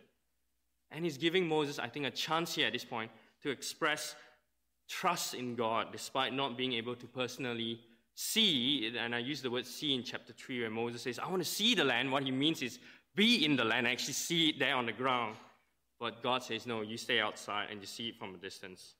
And 0.91 1.03
he's 1.03 1.17
giving 1.17 1.47
Moses, 1.47 1.79
I 1.79 1.87
think, 1.87 2.05
a 2.05 2.11
chance 2.11 2.55
here 2.55 2.67
at 2.67 2.73
this 2.73 2.85
point 2.85 3.11
to 3.41 3.49
express 3.49 4.15
trust 4.87 5.33
in 5.33 5.55
God 5.55 5.87
despite 5.91 6.33
not 6.33 6.55
being 6.55 6.73
able 6.73 6.95
to 6.95 7.07
personally 7.07 7.81
see. 8.13 8.93
And 8.97 9.15
I 9.15 9.19
use 9.19 9.41
the 9.41 9.51
word 9.51 9.65
see 9.65 9.95
in 9.95 10.03
chapter 10.03 10.33
3 10.33 10.61
where 10.61 10.69
Moses 10.69 11.01
says, 11.01 11.19
I 11.19 11.27
want 11.27 11.41
to 11.43 11.49
see 11.49 11.73
the 11.73 11.83
land. 11.83 12.11
What 12.11 12.23
he 12.23 12.31
means 12.31 12.61
is 12.61 12.79
be 13.15 13.43
in 13.43 13.55
the 13.55 13.65
land, 13.65 13.87
actually 13.87 14.13
see 14.13 14.49
it 14.49 14.59
there 14.59 14.75
on 14.75 14.85
the 14.85 14.93
ground. 14.93 15.35
But 15.99 16.21
God 16.21 16.43
says, 16.43 16.67
no, 16.67 16.81
you 16.81 16.95
stay 16.97 17.19
outside 17.19 17.69
and 17.71 17.81
you 17.81 17.87
see 17.87 18.09
it 18.09 18.19
from 18.19 18.35
a 18.35 18.37
distance. 18.37 18.93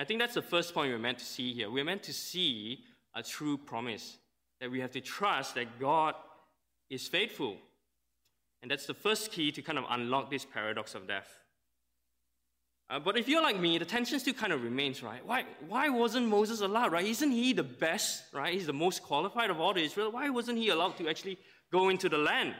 I 0.00 0.04
think 0.04 0.18
that's 0.18 0.32
the 0.32 0.40
first 0.40 0.72
point 0.72 0.90
we're 0.90 0.98
meant 0.98 1.18
to 1.18 1.26
see 1.26 1.52
here. 1.52 1.70
We're 1.70 1.84
meant 1.84 2.04
to 2.04 2.14
see 2.14 2.84
a 3.14 3.22
true 3.22 3.58
promise 3.58 4.16
that 4.58 4.70
we 4.70 4.80
have 4.80 4.92
to 4.92 5.00
trust 5.02 5.56
that 5.56 5.78
God 5.78 6.14
is 6.88 7.06
faithful. 7.06 7.58
And 8.62 8.70
that's 8.70 8.86
the 8.86 8.94
first 8.94 9.30
key 9.30 9.52
to 9.52 9.60
kind 9.60 9.76
of 9.76 9.84
unlock 9.90 10.30
this 10.30 10.46
paradox 10.46 10.94
of 10.94 11.06
death. 11.06 11.28
Uh, 12.88 12.98
but 12.98 13.18
if 13.18 13.28
you're 13.28 13.42
like 13.42 13.60
me, 13.60 13.76
the 13.76 13.84
tension 13.84 14.18
still 14.18 14.32
kind 14.32 14.54
of 14.54 14.64
remains, 14.64 15.02
right? 15.02 15.24
Why, 15.26 15.44
why 15.68 15.90
wasn't 15.90 16.28
Moses 16.28 16.62
allowed, 16.62 16.92
right? 16.92 17.04
Isn't 17.04 17.32
he 17.32 17.52
the 17.52 17.62
best, 17.62 18.22
right? 18.32 18.54
He's 18.54 18.66
the 18.66 18.72
most 18.72 19.02
qualified 19.02 19.50
of 19.50 19.60
all 19.60 19.74
the 19.74 19.84
Israel. 19.84 20.12
Why 20.12 20.30
wasn't 20.30 20.56
he 20.56 20.70
allowed 20.70 20.96
to 20.96 21.10
actually 21.10 21.38
go 21.70 21.90
into 21.90 22.08
the 22.08 22.16
land? 22.16 22.54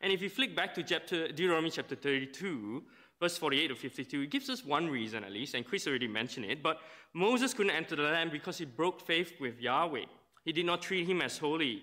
And 0.00 0.12
if 0.12 0.22
you 0.22 0.30
flick 0.30 0.54
back 0.54 0.72
to 0.76 0.84
chapter, 0.84 1.26
Deuteronomy 1.26 1.70
chapter 1.70 1.96
32, 1.96 2.84
verse 3.20 3.36
48 3.36 3.68
to 3.68 3.74
52, 3.74 4.22
it 4.22 4.30
gives 4.30 4.48
us 4.48 4.64
one 4.64 4.88
reason 4.88 5.24
at 5.24 5.32
least, 5.32 5.54
and 5.54 5.66
Chris 5.66 5.86
already 5.86 6.08
mentioned 6.08 6.46
it, 6.46 6.62
but 6.62 6.80
Moses 7.14 7.54
couldn't 7.54 7.74
enter 7.74 7.96
the 7.96 8.02
land 8.02 8.30
because 8.30 8.58
he 8.58 8.64
broke 8.64 9.00
faith 9.00 9.32
with 9.40 9.60
Yahweh. 9.60 10.04
He 10.44 10.52
did 10.52 10.66
not 10.66 10.82
treat 10.82 11.08
him 11.08 11.20
as 11.22 11.38
holy. 11.38 11.82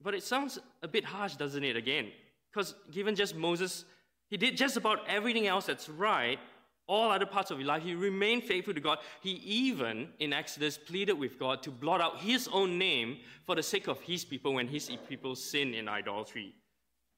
But 0.00 0.14
it 0.14 0.22
sounds 0.22 0.58
a 0.82 0.88
bit 0.88 1.04
harsh, 1.04 1.36
doesn't 1.36 1.64
it, 1.64 1.76
again? 1.76 2.08
Because 2.52 2.74
given 2.90 3.14
just 3.14 3.34
Moses 3.34 3.84
He 4.30 4.36
did 4.36 4.56
just 4.56 4.76
about 4.76 5.00
everything 5.08 5.46
else 5.46 5.66
that's 5.66 5.88
right, 5.88 6.38
all 6.86 7.10
other 7.10 7.26
parts 7.26 7.50
of 7.50 7.58
his 7.58 7.66
life. 7.66 7.82
He 7.82 7.94
remained 7.94 8.44
faithful 8.44 8.74
to 8.74 8.80
God. 8.80 8.98
He 9.20 9.32
even, 9.32 10.08
in 10.18 10.32
Exodus, 10.32 10.78
pleaded 10.78 11.14
with 11.14 11.38
God 11.38 11.62
to 11.62 11.70
blot 11.70 12.00
out 12.00 12.18
his 12.18 12.48
own 12.48 12.78
name 12.78 13.18
for 13.44 13.54
the 13.54 13.62
sake 13.62 13.88
of 13.88 14.00
his 14.00 14.24
people 14.24 14.54
when 14.54 14.68
his 14.68 14.90
people 15.08 15.34
sin 15.34 15.74
in 15.74 15.88
idolatry. 15.88 16.54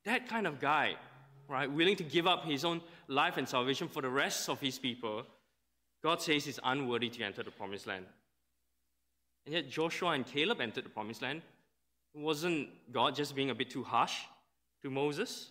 That 0.04 0.28
kind 0.28 0.46
of 0.46 0.60
guy, 0.60 0.96
right, 1.50 1.70
willing 1.70 1.96
to 1.96 2.04
give 2.04 2.26
up 2.26 2.44
his 2.44 2.64
own 2.64 2.80
life 3.08 3.36
and 3.36 3.48
salvation 3.48 3.88
for 3.88 4.00
the 4.00 4.08
rest 4.08 4.48
of 4.48 4.60
his 4.60 4.78
people, 4.78 5.24
God 6.02 6.22
says 6.22 6.44
he's 6.44 6.60
unworthy 6.62 7.08
to 7.10 7.22
enter 7.22 7.42
the 7.42 7.50
promised 7.50 7.86
land. 7.86 8.06
And 9.44 9.54
yet 9.54 9.68
Joshua 9.68 10.10
and 10.10 10.24
Caleb 10.24 10.60
entered 10.60 10.84
the 10.84 10.90
promised 10.90 11.22
land. 11.22 11.42
Wasn't 12.14 12.68
God 12.92 13.14
just 13.14 13.34
being 13.34 13.50
a 13.50 13.54
bit 13.54 13.70
too 13.70 13.82
harsh 13.82 14.14
two 14.82 14.90
Moses? 14.90 15.50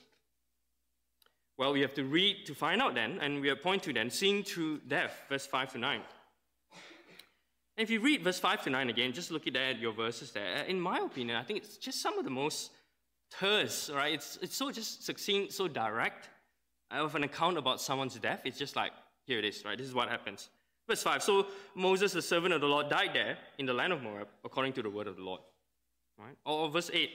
Well, 1.57 1.73
we 1.73 1.81
have 1.81 1.93
to 1.95 2.05
read 2.05 2.45
to 2.45 2.55
find 2.55 2.81
out 2.81 2.95
then, 2.95 3.19
and 3.21 3.41
we 3.41 3.49
are 3.49 3.55
point 3.55 3.83
to 3.83 3.93
then, 3.93 4.09
seeing 4.09 4.43
through 4.43 4.79
death, 4.87 5.23
verse 5.27 5.45
5 5.45 5.73
to 5.73 5.77
9. 5.77 6.01
And 7.77 7.83
if 7.83 7.89
you 7.89 7.99
read 7.99 8.23
verse 8.23 8.39
5 8.39 8.63
to 8.63 8.69
9 8.69 8.89
again, 8.89 9.11
just 9.11 9.31
look 9.31 9.45
at 9.47 9.79
your 9.79 9.91
verses 9.91 10.31
there. 10.31 10.63
In 10.63 10.79
my 10.79 10.99
opinion, 10.99 11.37
I 11.37 11.43
think 11.43 11.59
it's 11.59 11.77
just 11.77 12.01
some 12.01 12.17
of 12.17 12.23
the 12.23 12.31
most 12.31 12.71
terse, 13.31 13.89
right? 13.89 14.13
It's, 14.13 14.37
it's 14.41 14.55
so 14.55 14.71
just 14.71 15.05
succinct, 15.05 15.53
so 15.53 15.67
direct 15.67 16.29
of 16.91 17.15
an 17.15 17.23
account 17.23 17.57
about 17.57 17.79
someone's 17.81 18.15
death. 18.15 18.41
It's 18.45 18.57
just 18.57 18.75
like, 18.75 18.91
here 19.25 19.39
it 19.39 19.45
is, 19.45 19.63
right? 19.65 19.77
This 19.77 19.87
is 19.87 19.93
what 19.93 20.09
happens. 20.09 20.49
Verse 20.87 21.03
5 21.03 21.21
So 21.21 21.47
Moses, 21.75 22.13
the 22.13 22.21
servant 22.21 22.53
of 22.53 22.61
the 22.61 22.67
Lord, 22.67 22.89
died 22.89 23.11
there 23.13 23.37
in 23.59 23.65
the 23.65 23.73
land 23.73 23.93
of 23.93 24.01
Moab, 24.01 24.27
according 24.43 24.73
to 24.73 24.81
the 24.81 24.89
word 24.89 25.07
of 25.07 25.15
the 25.15 25.21
Lord. 25.21 25.41
Right? 26.17 26.35
Or 26.45 26.69
verse 26.69 26.89
8 26.91 27.09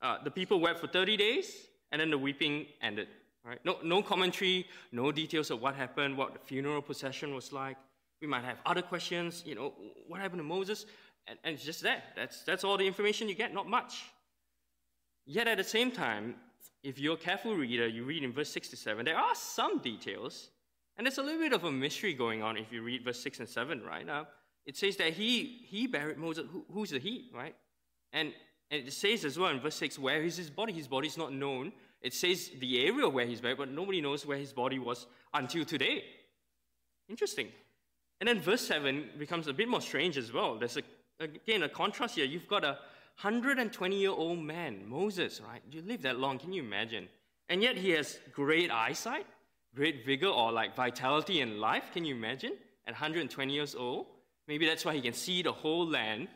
uh, 0.00 0.22
The 0.22 0.30
people 0.30 0.60
wept 0.60 0.78
for 0.78 0.86
30 0.86 1.16
days, 1.16 1.66
and 1.90 2.00
then 2.00 2.10
the 2.10 2.18
weeping 2.18 2.66
ended. 2.80 3.08
Right? 3.44 3.58
No, 3.64 3.78
no 3.82 4.02
commentary, 4.02 4.66
no 4.92 5.12
details 5.12 5.50
of 5.50 5.60
what 5.60 5.74
happened, 5.74 6.16
what 6.16 6.32
the 6.32 6.38
funeral 6.40 6.82
procession 6.82 7.34
was 7.34 7.52
like. 7.52 7.76
We 8.20 8.26
might 8.26 8.44
have 8.44 8.58
other 8.64 8.82
questions, 8.82 9.42
you 9.44 9.54
know, 9.54 9.74
what 10.08 10.20
happened 10.20 10.40
to 10.40 10.44
Moses? 10.44 10.86
And, 11.26 11.38
and 11.44 11.54
it's 11.54 11.64
just 11.64 11.82
that. 11.82 12.04
That's, 12.16 12.42
that's 12.42 12.64
all 12.64 12.76
the 12.78 12.86
information 12.86 13.28
you 13.28 13.34
get, 13.34 13.52
not 13.52 13.68
much. 13.68 14.04
Yet 15.26 15.48
at 15.48 15.58
the 15.58 15.64
same 15.64 15.90
time, 15.90 16.36
if 16.82 16.98
you're 16.98 17.14
a 17.14 17.18
careful 17.18 17.54
reader, 17.54 17.86
you 17.86 18.04
read 18.04 18.22
in 18.22 18.32
verse 18.32 18.50
6 18.50 18.68
to 18.68 18.76
7, 18.76 19.04
there 19.04 19.18
are 19.18 19.34
some 19.34 19.78
details 19.78 20.50
and 20.96 21.06
there's 21.06 21.18
a 21.18 21.22
little 21.22 21.40
bit 21.40 21.52
of 21.52 21.64
a 21.64 21.72
mystery 21.72 22.14
going 22.14 22.42
on 22.42 22.56
if 22.56 22.72
you 22.72 22.82
read 22.82 23.04
verse 23.04 23.20
6 23.20 23.40
and 23.40 23.48
7, 23.48 23.82
right? 23.82 24.08
Uh, 24.08 24.24
it 24.64 24.76
says 24.76 24.96
that 24.96 25.12
he, 25.12 25.66
he 25.68 25.86
buried 25.86 26.16
Moses. 26.16 26.46
Who, 26.50 26.64
who's 26.72 26.90
the 26.90 26.98
he, 26.98 27.30
right? 27.34 27.54
And, 28.12 28.32
and 28.70 28.88
it 28.88 28.92
says 28.92 29.24
as 29.24 29.38
well 29.38 29.50
in 29.50 29.60
verse 29.60 29.76
6, 29.76 29.98
where 29.98 30.22
is 30.22 30.36
his 30.36 30.48
body? 30.48 30.72
His 30.72 30.88
body 30.88 31.06
is 31.06 31.18
not 31.18 31.32
known. 31.32 31.72
It 32.00 32.14
says 32.14 32.50
the 32.58 32.86
area 32.86 33.08
where 33.08 33.26
he's 33.26 33.40
buried, 33.40 33.58
but 33.58 33.70
nobody 33.70 34.00
knows 34.00 34.24
where 34.24 34.38
his 34.38 34.52
body 34.52 34.78
was 34.78 35.06
until 35.34 35.64
today. 35.64 36.04
Interesting. 37.08 37.48
And 38.20 38.28
then 38.28 38.40
verse 38.40 38.66
7 38.66 39.10
becomes 39.18 39.48
a 39.48 39.52
bit 39.52 39.68
more 39.68 39.82
strange 39.82 40.16
as 40.16 40.32
well. 40.32 40.58
There's, 40.58 40.78
a, 40.78 40.82
again, 41.20 41.62
a 41.62 41.68
contrast 41.68 42.14
here. 42.14 42.24
You've 42.24 42.48
got 42.48 42.64
a 42.64 42.78
120 43.20 43.96
year 43.98 44.10
old 44.10 44.38
man, 44.38 44.86
Moses, 44.86 45.40
right? 45.40 45.62
You 45.70 45.82
live 45.82 46.02
that 46.02 46.18
long, 46.18 46.38
can 46.38 46.52
you 46.52 46.62
imagine? 46.62 47.08
And 47.48 47.62
yet 47.62 47.76
he 47.76 47.90
has 47.90 48.18
great 48.34 48.70
eyesight 48.70 49.26
great 49.76 50.06
vigor 50.06 50.28
or 50.28 50.50
like 50.50 50.74
vitality 50.74 51.40
in 51.40 51.60
life. 51.60 51.90
Can 51.92 52.04
you 52.04 52.16
imagine? 52.16 52.52
At 52.86 52.94
120 52.94 53.52
years 53.52 53.74
old, 53.74 54.06
maybe 54.48 54.66
that's 54.66 54.84
why 54.84 54.94
he 54.94 55.02
can 55.02 55.12
see 55.12 55.42
the 55.42 55.52
whole 55.52 55.86
land. 55.86 56.28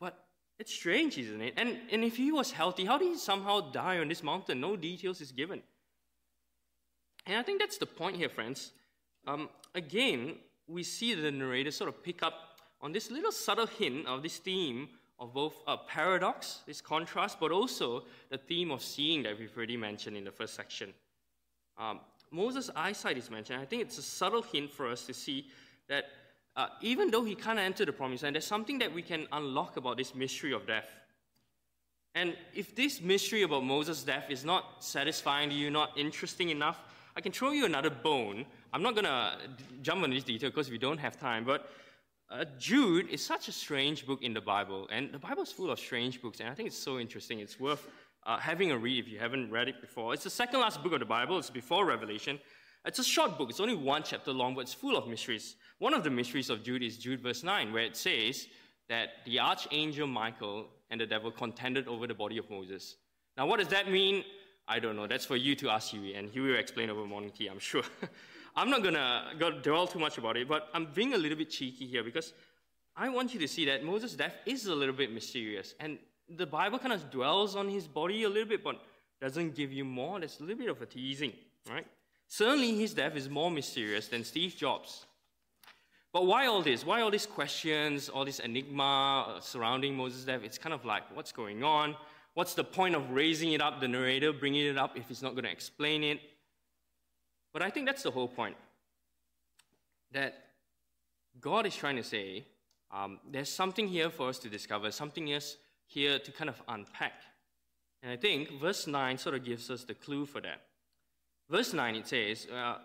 But 0.00 0.18
it's 0.58 0.74
strange, 0.74 1.16
isn't 1.16 1.40
it? 1.40 1.54
And, 1.56 1.78
and 1.92 2.02
if 2.02 2.16
he 2.16 2.32
was 2.32 2.50
healthy, 2.50 2.84
how 2.84 2.98
did 2.98 3.08
he 3.08 3.16
somehow 3.16 3.70
die 3.70 3.98
on 3.98 4.08
this 4.08 4.22
mountain? 4.22 4.60
No 4.60 4.76
details 4.76 5.20
is 5.20 5.30
given. 5.30 5.62
And 7.26 7.36
I 7.36 7.42
think 7.42 7.60
that's 7.60 7.78
the 7.78 7.86
point 7.86 8.16
here, 8.16 8.28
friends. 8.28 8.72
Um, 9.26 9.48
again, 9.74 10.36
we 10.66 10.82
see 10.82 11.14
the 11.14 11.30
narrator 11.30 11.70
sort 11.70 11.88
of 11.88 12.02
pick 12.02 12.22
up 12.22 12.34
on 12.80 12.92
this 12.92 13.10
little 13.10 13.32
subtle 13.32 13.66
hint 13.66 14.06
of 14.06 14.22
this 14.22 14.38
theme 14.38 14.88
of 15.18 15.34
both 15.34 15.54
a 15.66 15.76
paradox, 15.76 16.60
this 16.66 16.80
contrast, 16.80 17.38
but 17.40 17.50
also 17.50 18.04
the 18.30 18.38
theme 18.38 18.70
of 18.70 18.82
seeing 18.82 19.22
that 19.24 19.38
we've 19.38 19.56
already 19.56 19.76
mentioned 19.76 20.16
in 20.16 20.24
the 20.24 20.30
first 20.30 20.54
section. 20.54 20.94
Um, 21.76 22.00
Moses' 22.30 22.70
eyesight 22.76 23.16
is 23.16 23.30
mentioned. 23.30 23.60
I 23.60 23.64
think 23.64 23.82
it's 23.82 23.98
a 23.98 24.02
subtle 24.02 24.42
hint 24.42 24.72
for 24.72 24.88
us 24.88 25.06
to 25.06 25.14
see 25.14 25.46
that 25.88 26.04
uh, 26.56 26.68
even 26.80 27.10
though 27.10 27.24
he 27.24 27.34
can't 27.34 27.58
enter 27.58 27.84
the 27.84 27.92
promised 27.92 28.22
land, 28.22 28.34
there's 28.34 28.46
something 28.46 28.78
that 28.78 28.92
we 28.92 29.02
can 29.02 29.26
unlock 29.32 29.76
about 29.76 29.96
this 29.96 30.14
mystery 30.14 30.52
of 30.52 30.66
death. 30.66 30.88
And 32.14 32.36
if 32.54 32.74
this 32.74 33.00
mystery 33.00 33.42
about 33.42 33.64
Moses' 33.64 34.02
death 34.02 34.26
is 34.28 34.44
not 34.44 34.82
satisfying 34.84 35.50
to 35.50 35.54
you, 35.54 35.70
not 35.70 35.96
interesting 35.96 36.50
enough, 36.50 36.80
I 37.16 37.20
can 37.20 37.32
throw 37.32 37.52
you 37.52 37.64
another 37.64 37.90
bone. 37.90 38.44
I'm 38.72 38.82
not 38.82 38.94
going 38.94 39.04
to 39.04 39.38
jump 39.82 40.02
on 40.02 40.10
this 40.10 40.24
detail 40.24 40.50
because 40.50 40.70
we 40.70 40.78
don't 40.78 40.98
have 40.98 41.18
time, 41.18 41.44
but 41.44 41.70
uh, 42.30 42.44
Jude 42.58 43.08
is 43.08 43.24
such 43.24 43.48
a 43.48 43.52
strange 43.52 44.06
book 44.06 44.22
in 44.22 44.34
the 44.34 44.40
Bible, 44.40 44.86
and 44.92 45.12
the 45.12 45.18
Bible 45.18 45.42
is 45.42 45.50
full 45.50 45.70
of 45.70 45.78
strange 45.78 46.20
books, 46.20 46.40
and 46.40 46.48
I 46.48 46.54
think 46.54 46.68
it's 46.68 46.78
so 46.78 46.98
interesting. 46.98 47.40
It's 47.40 47.58
worth 47.58 47.88
uh, 48.26 48.38
having 48.38 48.70
a 48.70 48.76
read 48.76 48.98
if 48.98 49.10
you 49.10 49.18
haven't 49.18 49.50
read 49.50 49.68
it 49.68 49.80
before. 49.80 50.12
It's 50.12 50.24
the 50.24 50.30
second 50.30 50.60
last 50.60 50.82
book 50.82 50.92
of 50.92 51.00
the 51.00 51.06
Bible, 51.06 51.38
it's 51.38 51.48
before 51.48 51.86
Revelation. 51.86 52.38
It's 52.84 52.98
a 52.98 53.04
short 53.04 53.38
book, 53.38 53.50
it's 53.50 53.60
only 53.60 53.76
one 53.76 54.02
chapter 54.02 54.32
long, 54.32 54.54
but 54.54 54.62
it's 54.62 54.74
full 54.74 54.96
of 54.96 55.08
mysteries. 55.08 55.56
One 55.78 55.94
of 55.94 56.04
the 56.04 56.10
mysteries 56.10 56.50
of 56.50 56.62
Jude 56.62 56.82
is 56.82 56.98
Jude 56.98 57.22
verse 57.22 57.42
9, 57.42 57.72
where 57.72 57.84
it 57.84 57.96
says 57.96 58.46
that 58.88 59.08
the 59.24 59.40
archangel 59.40 60.06
Michael 60.06 60.66
and 60.90 61.00
the 61.00 61.06
devil 61.06 61.30
contended 61.30 61.88
over 61.88 62.06
the 62.06 62.14
body 62.14 62.38
of 62.38 62.48
Moses. 62.50 62.96
Now, 63.36 63.46
what 63.46 63.58
does 63.58 63.68
that 63.68 63.90
mean? 63.90 64.24
I 64.66 64.80
don't 64.80 64.96
know. 64.96 65.06
That's 65.06 65.24
for 65.24 65.36
you 65.36 65.54
to 65.56 65.70
ask 65.70 65.90
Huey, 65.90 66.14
and 66.14 66.28
Huey 66.30 66.50
will 66.50 66.58
explain 66.58 66.90
over 66.90 67.06
morning 67.06 67.30
tea, 67.30 67.46
I'm 67.46 67.58
sure. 67.58 67.84
I'm 68.58 68.70
not 68.70 68.82
gonna 68.82 69.60
dwell 69.62 69.86
too 69.86 70.00
much 70.00 70.18
about 70.18 70.36
it, 70.36 70.48
but 70.48 70.68
I'm 70.74 70.86
being 70.92 71.14
a 71.14 71.16
little 71.16 71.38
bit 71.38 71.48
cheeky 71.48 71.86
here 71.86 72.02
because 72.02 72.32
I 72.96 73.08
want 73.08 73.32
you 73.32 73.38
to 73.38 73.46
see 73.46 73.64
that 73.66 73.84
Moses' 73.84 74.14
death 74.14 74.34
is 74.46 74.66
a 74.66 74.74
little 74.74 74.96
bit 74.96 75.12
mysterious, 75.12 75.76
and 75.78 75.96
the 76.28 76.44
Bible 76.44 76.80
kind 76.80 76.92
of 76.92 77.08
dwells 77.08 77.54
on 77.54 77.68
his 77.68 77.86
body 77.86 78.24
a 78.24 78.28
little 78.28 78.48
bit, 78.48 78.64
but 78.64 78.80
doesn't 79.20 79.54
give 79.54 79.72
you 79.72 79.84
more. 79.84 80.18
There's 80.18 80.40
a 80.40 80.42
little 80.42 80.58
bit 80.58 80.70
of 80.70 80.82
a 80.82 80.86
teasing, 80.86 81.34
right? 81.70 81.86
Certainly, 82.26 82.74
his 82.74 82.94
death 82.94 83.14
is 83.14 83.30
more 83.30 83.48
mysterious 83.48 84.08
than 84.08 84.24
Steve 84.24 84.56
Jobs. 84.56 85.06
But 86.12 86.26
why 86.26 86.46
all 86.46 86.60
this? 86.60 86.84
Why 86.84 87.00
all 87.02 87.12
these 87.12 87.26
questions, 87.26 88.08
all 88.08 88.24
this 88.24 88.40
enigma 88.40 89.36
uh, 89.36 89.40
surrounding 89.40 89.96
Moses' 89.96 90.24
death? 90.24 90.40
It's 90.42 90.58
kind 90.58 90.74
of 90.74 90.84
like, 90.84 91.04
what's 91.14 91.30
going 91.30 91.62
on? 91.62 91.94
What's 92.34 92.54
the 92.54 92.64
point 92.64 92.96
of 92.96 93.12
raising 93.12 93.52
it 93.52 93.60
up, 93.60 93.80
the 93.80 93.86
narrator 93.86 94.32
bringing 94.32 94.66
it 94.66 94.76
up, 94.76 94.96
if 94.96 95.06
he's 95.06 95.22
not 95.22 95.34
going 95.34 95.44
to 95.44 95.52
explain 95.52 96.02
it? 96.02 96.18
But 97.52 97.62
I 97.62 97.70
think 97.70 97.86
that's 97.86 98.02
the 98.02 98.10
whole 98.10 98.28
point. 98.28 98.56
That 100.12 100.34
God 101.40 101.66
is 101.66 101.76
trying 101.76 101.96
to 101.96 102.02
say, 102.02 102.44
um, 102.90 103.18
there's 103.30 103.50
something 103.50 103.86
here 103.86 104.10
for 104.10 104.28
us 104.28 104.38
to 104.40 104.48
discover, 104.48 104.90
something 104.90 105.26
here 105.86 106.18
to 106.18 106.32
kind 106.32 106.48
of 106.48 106.62
unpack. 106.68 107.14
And 108.02 108.12
I 108.12 108.16
think 108.16 108.60
verse 108.60 108.86
9 108.86 109.18
sort 109.18 109.34
of 109.34 109.44
gives 109.44 109.70
us 109.70 109.84
the 109.84 109.94
clue 109.94 110.24
for 110.24 110.40
that. 110.40 110.62
Verse 111.50 111.72
9 111.72 111.94
it 111.96 112.06
says, 112.06 112.46
uh, 112.46 112.78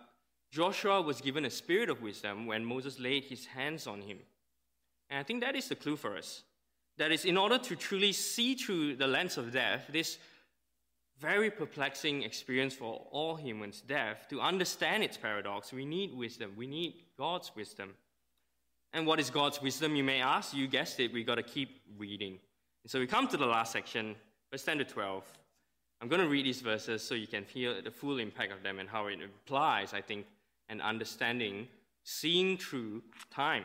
Joshua 0.50 1.02
was 1.02 1.20
given 1.20 1.44
a 1.44 1.50
spirit 1.50 1.90
of 1.90 2.02
wisdom 2.02 2.46
when 2.46 2.64
Moses 2.64 2.98
laid 2.98 3.24
his 3.24 3.46
hands 3.46 3.86
on 3.86 4.00
him. 4.02 4.18
And 5.10 5.18
I 5.18 5.22
think 5.22 5.40
that 5.42 5.56
is 5.56 5.68
the 5.68 5.74
clue 5.74 5.96
for 5.96 6.16
us. 6.16 6.42
That 6.96 7.10
is, 7.10 7.24
in 7.24 7.36
order 7.36 7.58
to 7.58 7.76
truly 7.76 8.12
see 8.12 8.54
through 8.54 8.96
the 8.96 9.06
lens 9.06 9.36
of 9.36 9.52
death, 9.52 9.86
this 9.90 10.18
very 11.20 11.50
perplexing 11.50 12.22
experience 12.22 12.74
for 12.74 13.06
all 13.10 13.36
humans, 13.36 13.82
death, 13.86 14.26
to 14.30 14.40
understand 14.40 15.02
its 15.02 15.16
paradox, 15.16 15.72
we 15.72 15.84
need 15.84 16.14
wisdom. 16.14 16.52
We 16.56 16.66
need 16.66 16.94
God's 17.16 17.52
wisdom. 17.54 17.94
And 18.92 19.06
what 19.06 19.18
is 19.20 19.30
God's 19.30 19.60
wisdom, 19.60 19.96
you 19.96 20.04
may 20.04 20.20
ask? 20.20 20.54
You 20.54 20.66
guessed 20.66 21.00
it, 21.00 21.12
we've 21.12 21.26
got 21.26 21.36
to 21.36 21.42
keep 21.42 21.80
reading. 21.96 22.38
And 22.82 22.90
so 22.90 22.98
we 22.98 23.06
come 23.06 23.26
to 23.28 23.36
the 23.36 23.46
last 23.46 23.72
section, 23.72 24.14
verse 24.50 24.64
10 24.64 24.78
to 24.78 24.84
12. 24.84 25.24
I'm 26.00 26.08
going 26.08 26.20
to 26.20 26.28
read 26.28 26.44
these 26.44 26.60
verses 26.60 27.02
so 27.02 27.14
you 27.14 27.26
can 27.26 27.44
feel 27.44 27.80
the 27.82 27.90
full 27.90 28.18
impact 28.18 28.52
of 28.52 28.62
them 28.62 28.78
and 28.78 28.88
how 28.88 29.06
it 29.06 29.18
implies, 29.20 29.94
I 29.94 30.00
think, 30.00 30.26
an 30.68 30.80
understanding, 30.80 31.68
seeing 32.02 32.58
through 32.58 33.02
time. 33.30 33.64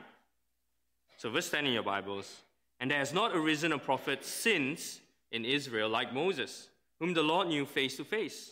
So, 1.18 1.30
verse 1.30 1.50
10 1.50 1.66
in 1.66 1.74
your 1.74 1.84
Bibles. 1.84 2.44
And 2.80 2.90
there 2.90 3.00
has 3.00 3.14
not 3.14 3.36
arisen 3.36 3.74
a 3.74 3.78
prophet 3.78 4.24
since 4.24 5.02
in 5.32 5.44
Israel 5.44 5.90
like 5.90 6.14
Moses, 6.14 6.69
whom 7.00 7.14
the 7.14 7.24
Lord 7.24 7.48
knew 7.48 7.66
face 7.66 7.98
to 7.98 8.04
face. 8.04 8.52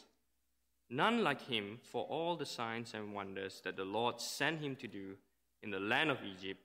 None 0.89 1.23
like 1.23 1.41
him 1.47 1.79
for 1.83 2.05
all 2.05 2.35
the 2.35 2.45
signs 2.45 2.93
and 2.93 3.13
wonders 3.13 3.61
that 3.65 3.75
the 3.75 3.83
Lord 3.83 4.21
sent 4.21 4.61
him 4.61 4.75
to 4.77 4.87
do 4.87 5.15
in 5.61 5.69
the 5.69 5.79
land 5.79 6.09
of 6.09 6.23
Egypt 6.23 6.61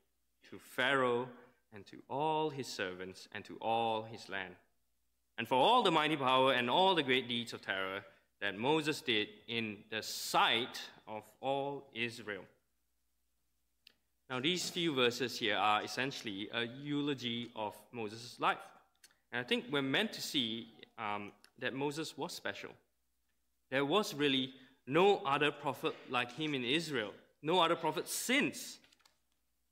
to 0.51 0.59
Pharaoh 0.59 1.29
and 1.75 1.85
to 1.87 2.03
all 2.09 2.51
his 2.51 2.67
servants 2.67 3.29
and 3.33 3.45
to 3.45 3.57
all 3.57 4.03
his 4.03 4.29
land. 4.29 4.55
And 5.39 5.49
for 5.49 5.57
all 5.57 5.83
the 5.83 5.91
mighty 5.91 6.17
power 6.17 6.53
and 6.53 6.71
all 6.71 6.95
the 6.95 7.03
great 7.03 7.27
deeds 7.27 7.53
of 7.53 7.63
terror 7.63 8.05
that 8.41 8.59
Moses 8.59 9.01
did 9.01 9.29
in 9.49 9.79
the 9.91 10.03
sight 10.03 10.81
of 11.09 11.23
all 11.41 11.89
Israel. 11.95 12.45
Now, 14.29 14.41
these 14.41 14.71
few 14.71 14.95
verses 14.95 15.39
here 15.39 15.57
are 15.57 15.83
essentially 15.83 16.49
a 16.53 16.65
eulogy 16.65 17.51
of 17.57 17.77
Moses' 17.93 18.37
life. 18.39 18.59
And 19.31 19.41
I 19.41 19.45
think 19.49 19.67
we're 19.71 19.83
meant 19.83 20.13
to 20.15 20.23
see 20.23 20.69
um, 20.99 21.33
that 21.63 21.75
Moses 21.75 22.19
was 22.19 22.33
special. 22.33 22.71
There 23.71 23.87
was 23.87 24.15
really 24.15 24.53
no 24.87 25.23
other 25.25 25.51
prophet 25.51 25.95
like 26.11 26.31
him 26.33 26.55
in 26.55 26.65
Israel, 26.65 27.13
no 27.43 27.61
other 27.61 27.77
prophet 27.77 28.09
since. 28.09 28.79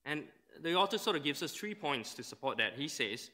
And 0.06 0.24
the 0.62 0.74
author 0.74 0.98
sort 0.98 1.16
of 1.16 1.24
gives 1.24 1.42
us 1.42 1.52
three 1.52 1.74
points 1.74 2.14
to 2.14 2.22
support 2.22 2.56
that. 2.58 2.74
He 2.74 2.88
says, 2.88 3.30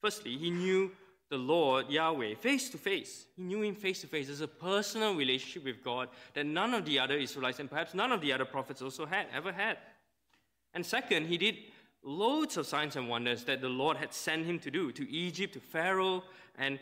firstly, 0.00 0.38
he 0.38 0.50
knew 0.50 0.90
the 1.28 1.36
Lord 1.36 1.90
Yahweh 1.90 2.36
face 2.36 2.70
to 2.70 2.78
face. 2.78 3.26
He 3.36 3.42
knew 3.42 3.62
him 3.62 3.74
face 3.74 4.00
to 4.02 4.06
face. 4.06 4.28
There's 4.28 4.40
a 4.40 4.48
personal 4.48 5.14
relationship 5.14 5.64
with 5.64 5.82
God 5.82 6.08
that 6.34 6.46
none 6.46 6.72
of 6.74 6.84
the 6.84 7.00
other 7.00 7.16
Israelites 7.16 7.58
and 7.58 7.68
perhaps 7.68 7.92
none 7.92 8.12
of 8.12 8.20
the 8.20 8.32
other 8.32 8.44
prophets 8.44 8.80
also 8.80 9.04
had, 9.04 9.26
ever 9.34 9.52
had. 9.52 9.78
And 10.72 10.86
second, 10.86 11.26
he 11.26 11.36
did 11.36 11.56
loads 12.04 12.56
of 12.56 12.66
signs 12.66 12.94
and 12.94 13.08
wonders 13.08 13.42
that 13.44 13.60
the 13.60 13.68
Lord 13.68 13.96
had 13.96 14.14
sent 14.14 14.46
him 14.46 14.60
to 14.60 14.70
do 14.70 14.92
to 14.92 15.10
Egypt, 15.10 15.54
to 15.54 15.60
Pharaoh, 15.60 16.22
and 16.56 16.78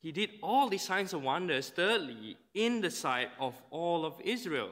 he 0.00 0.12
did 0.12 0.30
all 0.42 0.68
these 0.68 0.82
signs 0.82 1.12
and 1.12 1.24
wonders, 1.24 1.70
thirdly, 1.70 2.36
in 2.54 2.80
the 2.80 2.90
sight 2.90 3.30
of 3.40 3.54
all 3.70 4.04
of 4.04 4.20
Israel. 4.22 4.70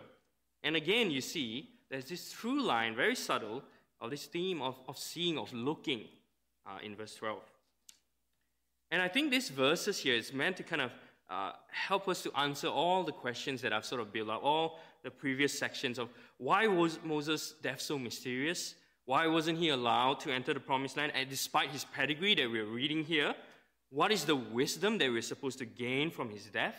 And 0.63 0.77
again, 0.77 1.11
you 1.11 1.21
see, 1.21 1.71
there's 1.91 2.09
this 2.09 2.33
through 2.33 2.63
line, 2.63 2.95
very 2.95 3.17
subtle, 3.17 3.63
of 4.01 4.11
this 4.11 4.27
theme 4.27 4.63
of, 4.63 4.77
of 4.89 4.99
seeing, 4.99 5.39
of 5.39 5.53
looking 5.53 6.05
uh, 6.67 6.79
in 6.83 6.95
verse 6.95 7.15
12. 7.15 7.41
And 8.91 9.03
I 9.03 9.09
think 9.09 9.31
this 9.31 9.49
verses 9.49 9.99
here 9.99 10.15
is 10.15 10.33
meant 10.33 10.57
to 10.59 10.63
kind 10.63 10.83
of 10.83 10.93
uh, 11.29 11.53
help 11.71 12.09
us 12.09 12.23
to 12.23 12.33
answer 12.39 12.69
all 12.69 13.03
the 13.03 13.13
questions 13.13 13.61
that 13.63 13.73
I've 13.73 13.85
sort 13.85 14.01
of 14.01 14.13
built 14.13 14.29
up, 14.29 14.45
all 14.45 14.79
the 15.03 15.11
previous 15.11 15.59
sections 15.59 15.99
of 15.99 16.09
why 16.39 16.67
was 16.69 16.99
Moses' 17.03 17.55
death 17.63 17.81
so 17.81 17.99
mysterious? 17.99 18.75
Why 19.07 19.27
wasn't 19.27 19.59
he 19.59 19.71
allowed 19.71 20.21
to 20.21 20.33
enter 20.33 20.55
the 20.55 20.61
promised 20.61 20.97
land? 20.97 21.13
And 21.15 21.29
despite 21.29 21.71
his 21.71 21.85
pedigree 21.85 22.35
that 22.37 22.51
we're 22.51 22.65
reading 22.65 23.05
here, 23.05 23.35
what 23.91 24.13
is 24.13 24.25
the 24.25 24.37
wisdom 24.37 24.99
that 24.99 25.11
we're 25.11 25.23
supposed 25.23 25.59
to 25.59 25.65
gain 25.65 26.11
from 26.11 26.31
his 26.31 26.47
death? 26.47 26.77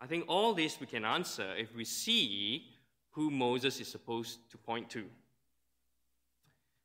I 0.00 0.06
think 0.06 0.24
all 0.28 0.54
this 0.54 0.80
we 0.80 0.86
can 0.86 1.04
answer 1.04 1.54
if 1.56 1.74
we 1.74 1.84
see 1.84 2.66
who 3.10 3.30
Moses 3.30 3.80
is 3.80 3.88
supposed 3.88 4.38
to 4.50 4.58
point 4.58 4.90
to. 4.90 5.04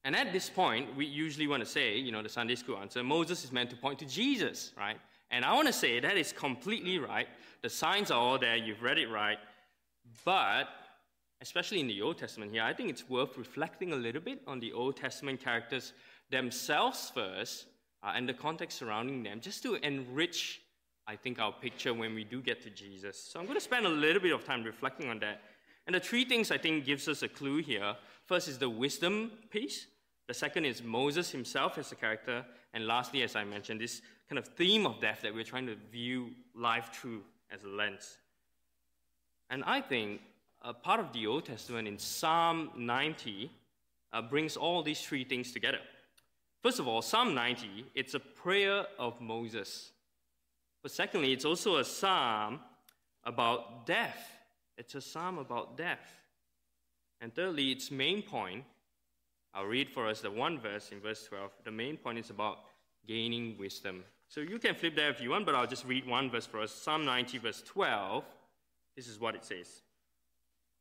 And 0.04 0.15
at 0.15 0.32
this 0.32 0.50
point, 0.50 0.95
we 0.95 1.06
usually 1.06 1.47
want 1.47 1.63
to 1.63 1.69
say, 1.69 1.97
you 1.97 2.12
know, 2.12 2.21
the 2.21 2.30
Sunday 2.30 2.56
school 2.56 2.78
answer, 2.78 3.04
Moses 3.04 3.43
is 3.43 3.52
meant 3.52 3.69
to 3.71 3.76
point 3.76 4.00
to 4.00 4.06
Jesus, 4.06 4.71
right? 4.78 4.97
And 5.32 5.43
I 5.43 5.54
want 5.54 5.67
to 5.67 5.73
say 5.73 6.00
that 6.00 6.17
is 6.17 6.32
completely 6.32 7.00
right. 7.00 7.28
The 7.62 7.69
signs 7.69 8.12
are 8.12 8.19
all 8.19 8.38
there, 8.38 8.56
you've 8.56 8.84
read 8.84 8.97
it 8.97 9.08
right. 9.08 9.38
But, 10.23 10.69
especially 11.41 11.80
in 11.80 11.88
the 11.88 12.02
Old 12.02 12.17
Testament 12.17 12.52
here, 12.52 12.63
I 12.63 12.73
think 12.73 12.89
it's 12.89 13.10
worth 13.10 13.38
reflecting 13.38 13.91
a 13.91 13.97
little 13.97 14.21
bit 14.21 14.41
on 14.47 14.60
the 14.60 14.71
Old 14.71 14.95
Testament 14.95 15.43
characters 15.43 15.93
themselves 16.30 17.12
first 17.13 17.65
uh, 18.08 18.13
and 18.15 18.28
the 18.28 18.34
context 18.34 18.78
surrounding 18.78 19.22
them, 19.22 19.41
just 19.41 19.62
to 19.63 19.76
enrich, 19.86 20.62
I 21.08 21.17
think, 21.17 21.39
our 21.39 21.52
picture 21.52 21.93
when 21.93 22.15
we 22.15 22.24
do 22.24 22.41
get 22.41 22.62
to 22.63 22.70
Jesus. 22.70 23.22
So 23.22 23.38
I'm 23.38 23.46
going 23.46 23.58
to 23.58 23.63
spend 23.63 23.86
a 23.86 23.89
little 23.89 24.22
bit 24.22 24.34
of 24.34 24.46
time 24.46 24.63
reflecting 24.63 25.10
on 25.10 25.20
that. 25.20 25.41
And 25.86 25.96
the 25.96 26.00
three 26.00 26.24
things 26.24 26.50
I 26.50 26.58
think 26.58 26.86
gives 26.86 27.10
us 27.10 27.22
a 27.22 27.28
clue 27.28 27.58
here. 27.58 27.96
First 28.26 28.48
is 28.48 28.58
the 28.58 28.70
wisdom 28.70 29.32
piece. 29.50 29.88
The 30.28 30.34
second 30.34 30.63
is 30.63 30.82
Moses 30.82 31.32
himself 31.32 31.78
as 31.78 31.91
a 31.91 31.96
character. 31.96 32.46
And 32.74 32.88
lastly, 32.88 33.24
as 33.24 33.36
I 33.36 33.43
mentioned, 33.43 33.82
this 33.82 34.02
kind 34.30 34.39
of 34.39 34.48
theme 34.48 34.86
of 34.86 35.02
death 35.02 35.20
that 35.24 35.34
we're 35.34 35.43
trying 35.43 35.67
to 35.67 35.76
view 35.91 36.32
life 36.56 36.91
through 36.93 37.24
as 37.52 37.63
a 37.63 37.67
lens. 37.67 38.20
And 39.50 39.65
I 39.65 39.82
think 39.82 40.22
a 40.62 40.74
part 40.74 41.02
of 41.02 41.12
the 41.12 41.28
Old 41.28 41.46
Testament 41.46 41.89
in 41.89 42.00
Psalm 42.00 42.72
90 42.78 43.52
uh, 44.13 44.22
brings 44.22 44.56
all 44.56 44.82
these 44.82 45.02
three 45.02 45.26
things 45.26 45.52
together. 45.52 45.80
First 46.67 46.80
of 46.82 46.88
all, 46.89 47.01
Psalm 47.01 47.34
90, 47.34 47.86
it's 47.95 48.13
a 48.13 48.19
prayer 48.19 48.88
of 48.99 49.21
Moses. 49.21 49.91
But 50.84 50.91
secondly, 50.91 51.32
it's 51.32 51.45
also 51.45 51.77
a 51.77 51.86
psalm 51.86 52.60
about 53.23 53.86
death. 53.86 54.38
It's 54.77 54.93
a 54.93 54.99
psalm 54.99 55.38
about 55.38 55.77
death. 55.77 56.19
And 57.21 57.34
thirdly, 57.34 57.71
its 57.71 57.89
main 57.89 58.21
point 58.21 58.65
I'll 59.53 59.63
read 59.63 59.89
for 59.89 60.10
us 60.10 60.19
the 60.19 60.30
one 60.30 60.60
verse 60.60 60.91
in 60.91 60.99
verse 60.99 61.23
12. 61.27 61.51
The 61.63 61.71
main 61.71 61.95
point 61.95 62.19
is 62.19 62.32
about 62.32 62.58
gaining 63.08 63.58
wisdom. 63.58 64.03
So 64.27 64.41
you 64.41 64.60
can 64.60 64.75
flip 64.75 64.93
there 64.93 65.10
if 65.10 65.21
you 65.21 65.30
want, 65.30 65.45
but 65.45 65.56
I'll 65.56 65.67
just 65.67 65.86
read 65.86 66.06
one 66.06 66.30
verse 66.30 66.47
for 66.47 66.60
us. 66.60 66.73
Psalm 66.73 67.06
90, 67.06 67.38
verse 67.38 67.63
12. 67.65 68.25
This 68.93 69.08
is 69.08 69.21
what 69.21 69.36
it 69.36 69.45
says 69.45 69.84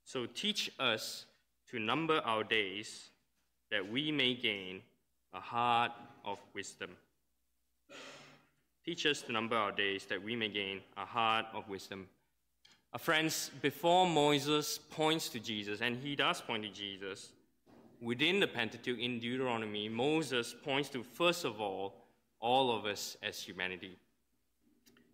So 0.02 0.26
teach 0.26 0.68
us 0.80 1.26
to 1.70 1.78
number 1.78 2.20
our 2.24 2.42
days 2.42 3.10
that 3.70 3.88
we 3.88 4.10
may 4.10 4.34
gain 4.34 4.82
a 5.36 5.40
heart 5.40 5.92
of 6.24 6.40
wisdom. 6.54 6.90
Teach 8.84 9.04
us 9.04 9.20
to 9.22 9.32
number 9.32 9.54
our 9.54 9.72
days 9.72 10.06
that 10.06 10.22
we 10.22 10.34
may 10.34 10.48
gain 10.48 10.80
a 10.96 11.04
heart 11.04 11.44
of 11.52 11.68
wisdom. 11.68 12.08
Uh, 12.92 12.98
friends, 12.98 13.50
before 13.60 14.06
Moses 14.06 14.78
points 14.78 15.28
to 15.28 15.40
Jesus, 15.40 15.80
and 15.82 15.96
he 15.96 16.16
does 16.16 16.40
point 16.40 16.62
to 16.62 16.70
Jesus, 16.70 17.32
within 18.00 18.40
the 18.40 18.46
Pentateuch 18.46 18.98
in 18.98 19.18
Deuteronomy, 19.18 19.88
Moses 19.88 20.54
points 20.64 20.88
to, 20.90 21.02
first 21.02 21.44
of 21.44 21.60
all, 21.60 22.06
all 22.40 22.74
of 22.74 22.86
us 22.86 23.16
as 23.22 23.38
humanity. 23.40 23.98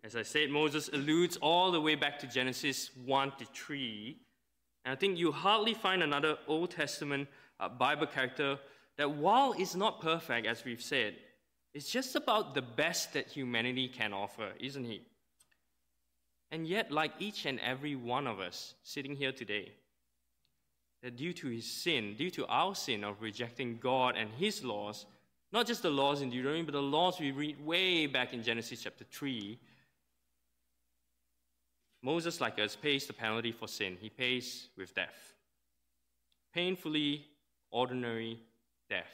As 0.05 0.15
I 0.15 0.23
said, 0.23 0.49
Moses 0.49 0.89
alludes 0.93 1.35
all 1.37 1.71
the 1.71 1.81
way 1.81 1.95
back 1.95 2.19
to 2.19 2.27
Genesis 2.27 2.91
1 3.05 3.31
to 3.39 3.45
3. 3.45 4.17
And 4.85 4.93
I 4.93 4.95
think 4.95 5.17
you 5.17 5.31
hardly 5.31 5.73
find 5.73 6.03
another 6.03 6.37
Old 6.47 6.71
Testament 6.71 7.27
uh, 7.59 7.69
Bible 7.69 8.07
character 8.07 8.59
that, 8.97 9.11
while 9.11 9.53
it's 9.57 9.75
not 9.75 10.01
perfect, 10.01 10.47
as 10.47 10.63
we've 10.63 10.81
said, 10.81 11.15
it's 11.73 11.89
just 11.89 12.15
about 12.15 12.53
the 12.53 12.61
best 12.61 13.13
that 13.13 13.27
humanity 13.27 13.87
can 13.87 14.13
offer, 14.13 14.51
isn't 14.59 14.83
he? 14.83 15.01
And 16.51 16.67
yet, 16.67 16.91
like 16.91 17.13
each 17.17 17.45
and 17.45 17.59
every 17.59 17.95
one 17.95 18.27
of 18.27 18.39
us 18.39 18.75
sitting 18.83 19.15
here 19.15 19.31
today, 19.31 19.71
that 21.01 21.17
due 21.17 21.33
to 21.33 21.47
his 21.47 21.65
sin, 21.65 22.15
due 22.15 22.29
to 22.29 22.45
our 22.45 22.75
sin 22.75 23.03
of 23.03 23.21
rejecting 23.21 23.79
God 23.81 24.15
and 24.15 24.29
his 24.37 24.63
laws, 24.63 25.07
not 25.51 25.65
just 25.67 25.81
the 25.81 25.89
laws 25.89 26.21
in 26.21 26.29
Deuteronomy, 26.29 26.63
but 26.63 26.73
the 26.73 26.81
laws 26.81 27.19
we 27.19 27.31
read 27.31 27.63
way 27.65 28.05
back 28.05 28.33
in 28.33 28.43
Genesis 28.43 28.83
chapter 28.83 29.03
3, 29.03 29.59
Moses, 32.03 32.41
like 32.41 32.59
us, 32.59 32.75
pays 32.75 33.07
the 33.07 33.13
penalty 33.13 33.51
for 33.51 33.67
sin. 33.67 33.97
He 33.99 34.09
pays 34.09 34.67
with 34.77 34.93
death. 34.93 35.33
Painfully 36.53 37.25
ordinary 37.71 38.39
death. 38.95 39.13